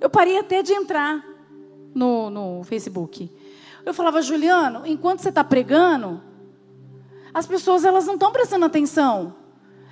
eu 0.00 0.08
parei 0.08 0.38
até 0.38 0.62
de 0.62 0.72
entrar 0.72 1.24
no, 1.94 2.30
no 2.30 2.64
Facebook. 2.64 3.30
Eu 3.84 3.94
falava, 3.94 4.20
Juliano, 4.22 4.82
enquanto 4.86 5.20
você 5.20 5.30
está 5.30 5.42
pregando, 5.42 6.20
as 7.32 7.46
pessoas 7.46 7.84
elas 7.84 8.06
não 8.06 8.14
estão 8.14 8.30
prestando 8.32 8.64
atenção. 8.64 9.34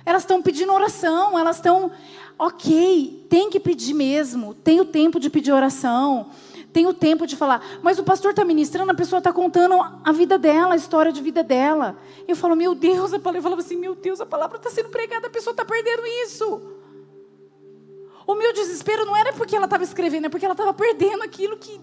Elas 0.05 0.23
estão 0.23 0.41
pedindo 0.41 0.71
oração, 0.71 1.37
elas 1.37 1.57
estão, 1.57 1.91
ok, 2.39 3.25
tem 3.29 3.49
que 3.49 3.59
pedir 3.59 3.93
mesmo, 3.93 4.53
tem 4.53 4.79
o 4.79 4.85
tempo 4.85 5.19
de 5.19 5.29
pedir 5.29 5.51
oração, 5.51 6.29
tem 6.71 6.85
o 6.85 6.93
tempo 6.93 7.27
de 7.27 7.35
falar, 7.35 7.61
mas 7.81 7.99
o 7.99 8.03
pastor 8.03 8.31
está 8.31 8.45
ministrando, 8.45 8.91
a 8.91 8.95
pessoa 8.95 9.17
está 9.17 9.33
contando 9.33 9.75
a 10.03 10.11
vida 10.11 10.37
dela, 10.37 10.73
a 10.73 10.77
história 10.77 11.11
de 11.11 11.21
vida 11.21 11.43
dela. 11.43 11.97
Eu 12.27 12.35
falo, 12.35 12.55
meu 12.55 12.73
Deus, 12.73 13.13
a 13.13 13.19
palavra, 13.19 13.39
eu 13.39 13.43
falava 13.43 13.61
assim, 13.61 13.75
meu 13.75 13.95
Deus, 13.95 14.21
a 14.21 14.25
palavra 14.25 14.57
está 14.57 14.69
sendo 14.69 14.89
pregada, 14.89 15.27
a 15.27 15.29
pessoa 15.29 15.51
está 15.51 15.65
perdendo 15.65 16.03
isso. 16.23 16.76
O 18.27 18.35
meu 18.35 18.51
desespero 18.53 19.05
não 19.05 19.15
era 19.15 19.31
porque 19.31 19.55
ela 19.55 19.65
estava 19.65 19.85
escrevendo, 19.85 20.25
é 20.25 20.29
porque 20.29 20.45
ela 20.45 20.53
estava 20.53 20.73
perdendo 20.73 21.23
aquilo 21.23 21.55
que 21.55 21.79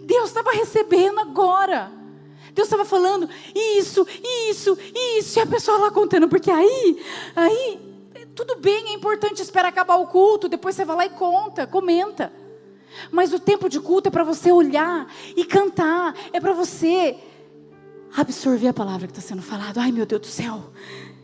Deus 0.00 0.26
estava 0.26 0.50
recebendo 0.50 1.20
agora. 1.20 1.92
Deus 2.52 2.66
estava 2.66 2.84
falando 2.84 3.28
isso, 3.54 4.04
isso, 4.50 4.76
isso, 5.16 5.38
e 5.38 5.42
a 5.42 5.46
pessoa 5.46 5.78
lá 5.78 5.90
contando, 5.92 6.28
porque 6.28 6.50
aí, 6.50 7.00
aí, 7.36 7.78
tudo 8.34 8.56
bem, 8.56 8.88
é 8.88 8.92
importante 8.94 9.40
esperar 9.40 9.68
acabar 9.68 9.96
o 9.96 10.08
culto, 10.08 10.48
depois 10.48 10.74
você 10.74 10.84
vai 10.84 10.96
lá 10.96 11.06
e 11.06 11.10
conta, 11.10 11.68
comenta. 11.68 12.32
Mas 13.12 13.32
o 13.32 13.38
tempo 13.38 13.68
de 13.68 13.78
culto 13.78 14.08
é 14.08 14.10
para 14.10 14.24
você 14.24 14.50
olhar 14.50 15.06
e 15.36 15.44
cantar, 15.44 16.16
é 16.32 16.40
para 16.40 16.52
você 16.52 17.16
absorver 18.16 18.68
a 18.68 18.74
palavra 18.74 19.06
que 19.06 19.12
está 19.16 19.22
sendo 19.22 19.42
falada. 19.42 19.80
Ai, 19.80 19.92
meu 19.92 20.06
Deus 20.06 20.22
do 20.22 20.26
céu. 20.26 20.72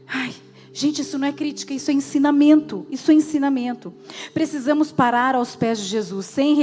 Ai, 0.07 0.33
Gente, 0.77 1.03
isso 1.03 1.17
não 1.21 1.29
é 1.29 1.33
crítica, 1.33 1.73
isso 1.73 1.89
é 1.93 1.95
ensinamento. 1.95 2.85
Isso 2.91 3.13
é 3.13 3.15
ensinamento. 3.15 3.95
Precisamos 4.35 4.91
parar 4.91 5.37
aos 5.37 5.55
pés 5.55 5.79
de 5.79 5.85
Jesus, 5.85 6.27
sem 6.27 6.57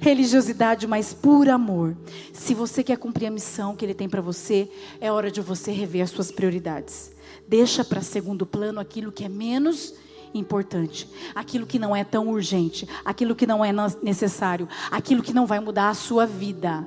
religiosidade, 0.00 0.84
mas 0.88 1.14
por 1.14 1.48
amor. 1.48 1.96
Se 2.32 2.52
você 2.52 2.82
quer 2.82 2.98
cumprir 2.98 3.28
a 3.28 3.30
missão 3.30 3.76
que 3.76 3.84
Ele 3.84 3.94
tem 3.94 4.08
para 4.08 4.20
você, 4.20 4.68
é 5.00 5.12
hora 5.12 5.30
de 5.30 5.40
você 5.40 5.70
rever 5.70 6.02
as 6.02 6.10
suas 6.10 6.32
prioridades. 6.32 7.12
Deixa 7.46 7.84
para 7.84 8.02
segundo 8.02 8.44
plano 8.44 8.80
aquilo 8.80 9.12
que 9.12 9.22
é 9.22 9.28
menos 9.28 9.94
importante, 10.34 11.08
aquilo 11.32 11.64
que 11.64 11.78
não 11.78 11.94
é 11.94 12.02
tão 12.02 12.28
urgente, 12.28 12.84
aquilo 13.04 13.36
que 13.36 13.46
não 13.46 13.64
é 13.64 13.70
necessário, 14.02 14.68
aquilo 14.90 15.22
que 15.22 15.32
não 15.32 15.46
vai 15.46 15.60
mudar 15.60 15.88
a 15.88 15.94
sua 15.94 16.26
vida. 16.26 16.84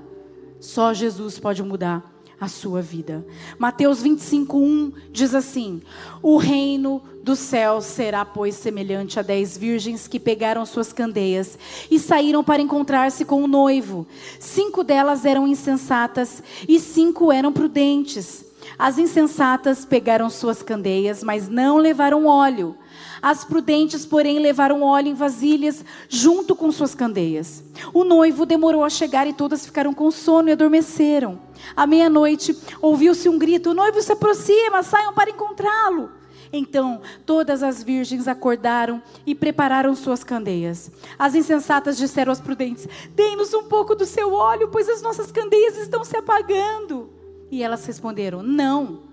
Só 0.60 0.94
Jesus 0.94 1.40
pode 1.40 1.64
mudar 1.64 2.13
a 2.40 2.48
sua 2.48 2.82
vida. 2.82 3.26
Mateus 3.58 4.02
25, 4.02 4.58
1 4.58 4.94
diz 5.12 5.34
assim: 5.34 5.82
O 6.22 6.38
reino 6.38 7.02
dos 7.24 7.40
céus 7.40 7.86
será, 7.86 8.26
pois, 8.26 8.56
semelhante 8.56 9.20
a 9.20 9.22
dez 9.22 9.58
virgens 9.58 10.08
que 10.08 10.20
pegaram 10.20 10.66
suas 10.66 10.92
candeias 10.92 11.58
e 11.90 11.98
saíram 12.00 12.44
para 12.44 12.62
encontrar-se 12.62 13.24
com 13.24 13.44
o 13.44 13.48
noivo. 13.48 14.06
Cinco 14.40 14.84
delas 14.84 15.26
eram 15.26 15.48
insensatas 15.48 16.44
e 16.68 16.80
cinco 16.80 17.32
eram 17.32 17.54
prudentes. 17.54 18.46
As 18.78 18.98
insensatas 18.98 19.86
pegaram 19.86 20.30
suas 20.30 20.62
candeias, 20.62 21.24
mas 21.24 21.48
não 21.48 21.78
levaram 21.78 22.26
óleo. 22.26 22.76
As 23.22 23.44
prudentes, 23.44 24.06
porém, 24.06 24.40
levaram 24.40 24.82
óleo 24.84 25.10
em 25.10 25.14
vasilhas 25.14 25.84
junto 26.10 26.56
com 26.56 26.72
suas 26.72 26.94
candeias. 26.94 27.64
O 27.94 28.04
noivo 28.04 28.46
demorou 28.46 28.84
a 28.84 28.90
chegar 28.90 29.28
e 29.28 29.34
todas 29.34 29.66
ficaram 29.66 29.94
com 29.94 30.10
sono 30.12 30.50
e 30.50 30.52
adormeceram. 30.52 31.40
À 31.76 31.88
meia-noite, 31.88 32.58
ouviu-se 32.82 33.30
um 33.30 33.38
grito: 33.38 33.72
O 33.72 33.74
noivo 33.74 34.02
se 34.02 34.12
aproxima, 34.12 34.84
saiam 34.84 35.14
para 35.14 35.30
encontrá-lo. 35.30 36.12
Então 36.52 37.02
todas 37.26 37.64
as 37.64 37.82
virgens 37.82 38.28
acordaram 38.28 39.02
e 39.26 39.34
prepararam 39.34 39.96
suas 39.96 40.24
candeias. 40.24 40.92
As 41.18 41.34
insensatas 41.34 41.98
disseram 41.98 42.32
às 42.32 42.40
prudentes: 42.40 42.88
Dê-nos 43.16 43.54
um 43.54 43.64
pouco 43.64 43.96
do 43.96 44.06
seu 44.06 44.34
óleo, 44.34 44.70
pois 44.72 44.88
as 44.88 45.02
nossas 45.02 45.32
candeias 45.32 45.78
estão 45.78 46.04
se 46.04 46.16
apagando. 46.16 47.10
E 47.50 47.64
elas 47.64 47.86
responderam: 47.86 48.44
Não 48.44 49.13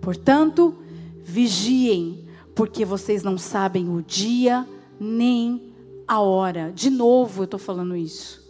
Portanto, 0.00 0.74
vigiem, 1.22 2.24
porque 2.54 2.84
vocês 2.84 3.22
não 3.22 3.36
sabem 3.36 3.88
o 3.88 4.02
dia 4.02 4.66
nem 4.98 5.74
a 6.06 6.20
hora. 6.20 6.72
De 6.74 6.90
novo 6.90 7.42
eu 7.42 7.44
estou 7.44 7.60
falando 7.60 7.94
isso. 7.94 8.42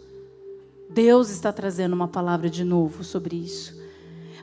Deus 0.89 1.29
está 1.29 1.51
trazendo 1.51 1.93
uma 1.93 2.07
palavra 2.07 2.49
de 2.49 2.63
novo 2.63 3.03
sobre 3.03 3.35
isso. 3.35 3.77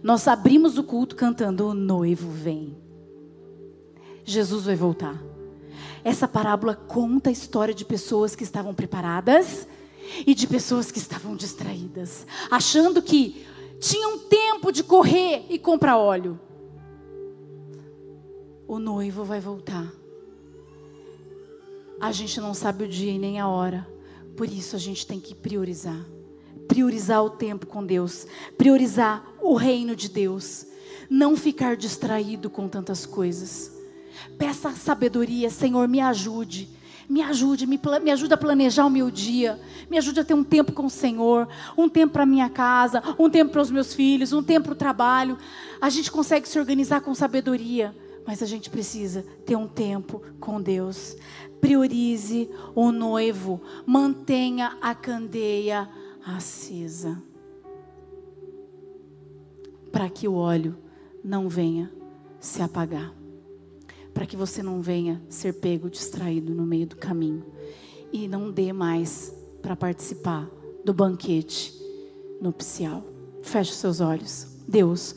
Nós 0.02 0.28
abrimos 0.28 0.78
o 0.78 0.84
culto 0.84 1.16
cantando: 1.16 1.66
O 1.66 1.74
noivo 1.74 2.30
vem. 2.30 2.76
Jesus 4.24 4.64
vai 4.64 4.76
voltar. 4.76 5.20
Essa 6.04 6.28
parábola 6.28 6.74
conta 6.74 7.30
a 7.30 7.32
história 7.32 7.74
de 7.74 7.84
pessoas 7.84 8.36
que 8.36 8.44
estavam 8.44 8.72
preparadas 8.72 9.66
e 10.24 10.34
de 10.34 10.46
pessoas 10.46 10.92
que 10.92 10.98
estavam 10.98 11.34
distraídas, 11.34 12.24
achando 12.48 13.02
que 13.02 13.44
tinham 13.80 14.18
tempo 14.18 14.70
de 14.70 14.84
correr 14.84 15.46
e 15.50 15.58
comprar 15.58 15.98
óleo 15.98 16.38
o 18.66 18.78
noivo 18.78 19.24
vai 19.24 19.40
voltar. 19.40 19.92
A 22.00 22.12
gente 22.12 22.40
não 22.40 22.52
sabe 22.52 22.84
o 22.84 22.88
dia 22.88 23.12
e 23.12 23.18
nem 23.18 23.40
a 23.40 23.48
hora, 23.48 23.86
por 24.36 24.48
isso 24.48 24.76
a 24.76 24.78
gente 24.78 25.06
tem 25.06 25.18
que 25.18 25.34
priorizar. 25.34 26.04
Priorizar 26.68 27.24
o 27.24 27.30
tempo 27.30 27.66
com 27.66 27.84
Deus, 27.84 28.26
priorizar 28.58 29.24
o 29.40 29.54
reino 29.54 29.94
de 29.94 30.08
Deus, 30.08 30.66
não 31.08 31.36
ficar 31.36 31.76
distraído 31.76 32.50
com 32.50 32.68
tantas 32.68 33.06
coisas. 33.06 33.72
Peça 34.36 34.72
sabedoria, 34.72 35.48
Senhor, 35.48 35.86
me 35.88 36.00
ajude. 36.00 36.68
Me 37.08 37.22
ajude, 37.22 37.68
me, 37.68 37.80
me 38.02 38.10
ajude 38.10 38.34
a 38.34 38.36
planejar 38.36 38.84
o 38.84 38.90
meu 38.90 39.10
dia. 39.12 39.60
Me 39.88 39.96
ajude 39.96 40.20
a 40.20 40.24
ter 40.24 40.34
um 40.34 40.42
tempo 40.42 40.72
com 40.72 40.86
o 40.86 40.90
Senhor. 40.90 41.48
Um 41.78 41.88
tempo 41.88 42.14
para 42.14 42.26
minha 42.26 42.50
casa, 42.50 43.00
um 43.16 43.30
tempo 43.30 43.52
para 43.52 43.62
os 43.62 43.70
meus 43.70 43.94
filhos, 43.94 44.32
um 44.32 44.42
tempo 44.42 44.64
para 44.64 44.72
o 44.72 44.76
trabalho. 44.76 45.38
A 45.80 45.88
gente 45.88 46.10
consegue 46.10 46.48
se 46.48 46.58
organizar 46.58 47.00
com 47.00 47.14
sabedoria. 47.14 47.94
Mas 48.26 48.42
a 48.42 48.46
gente 48.46 48.68
precisa 48.68 49.22
ter 49.44 49.54
um 49.56 49.68
tempo 49.68 50.20
com 50.40 50.60
Deus. 50.60 51.16
Priorize 51.60 52.50
o 52.74 52.90
noivo, 52.90 53.60
mantenha 53.86 54.76
a 54.80 54.94
candeia 54.94 55.88
acesa. 56.24 57.22
Para 59.92 60.10
que 60.10 60.26
o 60.26 60.34
óleo 60.34 60.76
não 61.22 61.48
venha 61.48 61.90
se 62.40 62.60
apagar. 62.60 63.14
Para 64.12 64.26
que 64.26 64.36
você 64.36 64.62
não 64.62 64.80
venha 64.80 65.22
ser 65.28 65.52
pego 65.54 65.88
distraído 65.88 66.54
no 66.54 66.66
meio 66.66 66.86
do 66.86 66.96
caminho. 66.96 67.44
E 68.12 68.26
não 68.26 68.50
dê 68.50 68.72
mais 68.72 69.32
para 69.62 69.76
participar 69.76 70.50
do 70.84 70.92
banquete 70.92 71.72
nupcial. 72.40 73.04
Feche 73.42 73.72
seus 73.72 74.00
olhos. 74.00 74.48
Deus. 74.66 75.14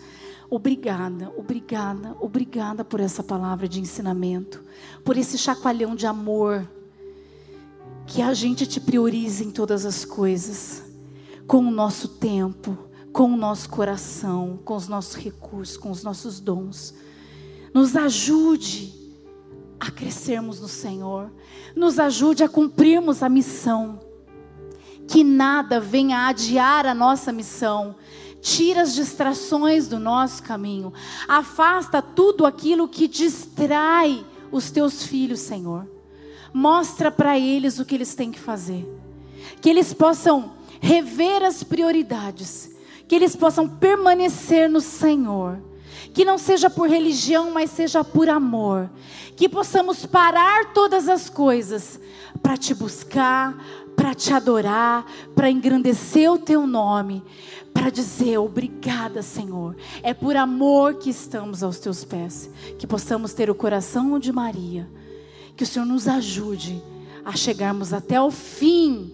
Obrigada, 0.50 1.32
obrigada, 1.38 2.16
obrigada 2.20 2.84
por 2.84 3.00
essa 3.00 3.22
palavra 3.22 3.68
de 3.68 3.80
ensinamento, 3.80 4.64
por 5.04 5.16
esse 5.16 5.38
chacoalhão 5.38 5.96
de 5.96 6.08
amor. 6.08 6.68
Que 8.08 8.24
a 8.24 8.34
gente 8.34 8.66
te 8.66 8.80
priorize 8.80 9.44
em 9.44 9.52
todas 9.52 9.86
as 9.86 10.04
coisas, 10.04 10.84
com 11.46 11.60
o 11.60 11.72
nosso 11.72 12.08
tempo, 12.08 12.76
com 13.14 13.32
o 13.32 13.38
nosso 13.38 13.70
coração, 13.70 14.60
com 14.66 14.76
os 14.76 14.88
nossos 14.88 15.16
recursos, 15.16 15.78
com 15.78 15.92
os 15.92 16.04
nossos 16.04 16.40
dons. 16.40 16.96
Nos 17.72 17.96
ajude 17.96 18.92
a 19.80 19.92
crescermos 19.92 20.60
no 20.60 20.68
Senhor, 20.68 21.32
nos 21.76 22.00
ajude 22.00 22.44
a 22.44 22.50
cumprirmos 22.50 23.22
a 23.22 23.30
missão. 23.30 24.00
Que 25.08 25.24
nada 25.24 25.80
venha 25.80 26.28
adiar 26.28 26.88
a 26.88 26.94
nossa 26.94 27.32
missão, 27.32 27.96
tira 28.42 28.82
as 28.82 28.94
distrações 28.94 29.88
do 29.88 30.00
nosso 30.00 30.44
caminho, 30.44 30.94
afasta 31.28 32.02
tudo 32.02 32.46
aquilo 32.46 32.88
que 32.88 33.08
distrai 33.08 34.26
os 34.52 34.72
teus 34.72 35.04
filhos, 35.04 35.40
Senhor. 35.40 35.90
Mostra 36.54 37.12
para 37.12 37.38
eles 37.38 37.80
o 37.80 37.86
que 37.86 37.96
eles 37.96 38.16
têm 38.16 38.32
que 38.32 38.40
fazer, 38.40 38.88
que 39.62 39.70
eles 39.70 39.94
possam 39.94 40.54
rever 40.80 41.44
as 41.44 41.64
prioridades, 41.64 42.76
que 43.08 43.16
eles 43.16 43.36
possam 43.36 43.68
permanecer 43.68 44.70
no 44.70 44.82
Senhor. 44.82 45.60
Que 46.14 46.26
não 46.26 46.38
seja 46.38 46.70
por 46.70 46.90
religião, 46.90 47.52
mas 47.52 47.70
seja 47.70 48.04
por 48.04 48.30
amor. 48.30 48.90
Que 49.36 49.48
possamos 49.48 50.06
parar 50.06 50.74
todas 50.74 51.08
as 51.08 51.30
coisas 51.30 52.00
para 52.42 52.58
te 52.58 52.74
buscar, 52.74 53.56
para 53.96 54.16
te 54.16 54.34
adorar, 54.34 55.06
para 55.36 55.52
engrandecer 55.52 56.32
o 56.32 56.38
teu 56.38 56.66
nome 56.66 57.24
para 57.80 57.90
dizer 57.90 58.38
obrigada, 58.38 59.22
Senhor. 59.22 59.74
É 60.04 60.14
por 60.14 60.36
amor 60.36 60.96
que 60.96 61.10
estamos 61.10 61.64
aos 61.64 61.80
teus 61.80 62.04
pés, 62.04 62.50
que 62.78 62.86
possamos 62.86 63.34
ter 63.34 63.50
o 63.50 63.56
coração 63.56 64.20
de 64.20 64.34
Maria, 64.34 64.86
que 65.56 65.64
o 65.64 65.68
Senhor 65.68 65.86
nos 65.86 66.06
ajude 66.06 66.84
a 67.24 67.32
chegarmos 67.38 67.94
até 67.94 68.22
o 68.22 68.30
fim 68.32 69.14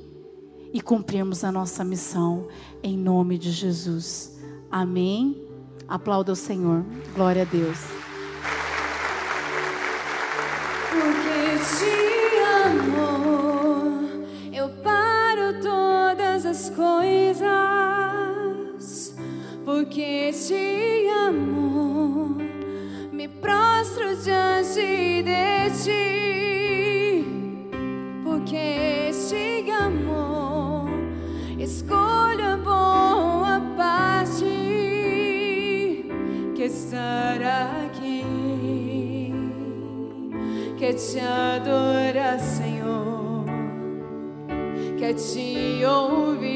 e 0.74 0.82
cumprirmos 0.82 1.44
a 1.44 1.52
nossa 1.52 1.84
missão 1.84 2.48
em 2.82 2.98
nome 2.98 3.38
de 3.38 3.52
Jesus. 3.52 4.36
Amém. 4.72 5.48
Aplauda 5.88 6.32
o 6.32 6.36
Senhor. 6.36 6.84
Glória 7.14 7.44
a 7.44 7.46
Deus. 7.46 7.78
Porque 10.90 11.60
te 11.78 11.94
amo, 12.66 14.10
eu 14.52 14.70
paro 14.82 15.62
todas 15.62 16.48
as 16.48 16.72
coisas 16.72 17.85
porque 19.66 20.32
te 20.48 21.10
amo, 21.10 22.38
me 23.12 23.28
prostro 23.28 24.16
diante 24.16 25.24
de 25.24 25.72
ti, 25.84 27.26
porque 28.24 29.12
te 29.12 29.72
amo, 29.72 30.88
escolho 31.58 32.46
a 32.46 32.58
boa 32.58 33.60
parte 33.76 34.46
que 36.56 36.66
estar 36.66 37.42
aqui, 37.42 39.34
que 40.78 40.94
te 40.94 41.20
adora, 41.20 42.38
Senhor, 42.38 43.46
que 45.00 45.14
te 45.16 45.84
ouvir 45.86 46.55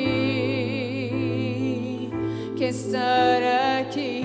estar 2.69 3.41
aqui, 3.79 4.23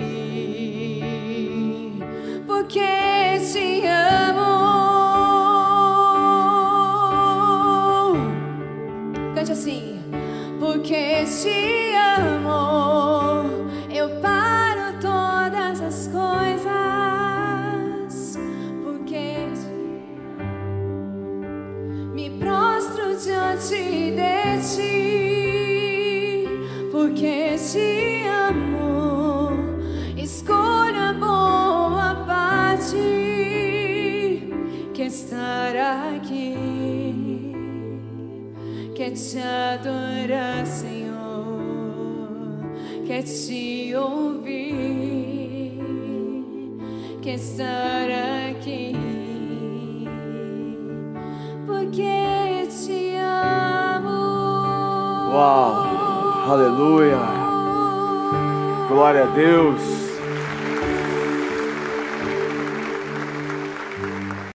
porque 2.46 3.40
te 3.52 3.87
amo. 3.87 4.44
Cante 9.35 9.52
assim, 9.52 9.98
porque 10.61 11.24
te 11.24 11.68
amo. 11.68 11.73
Glória 59.14 59.31
a 59.31 59.37
Deus. 59.37 60.03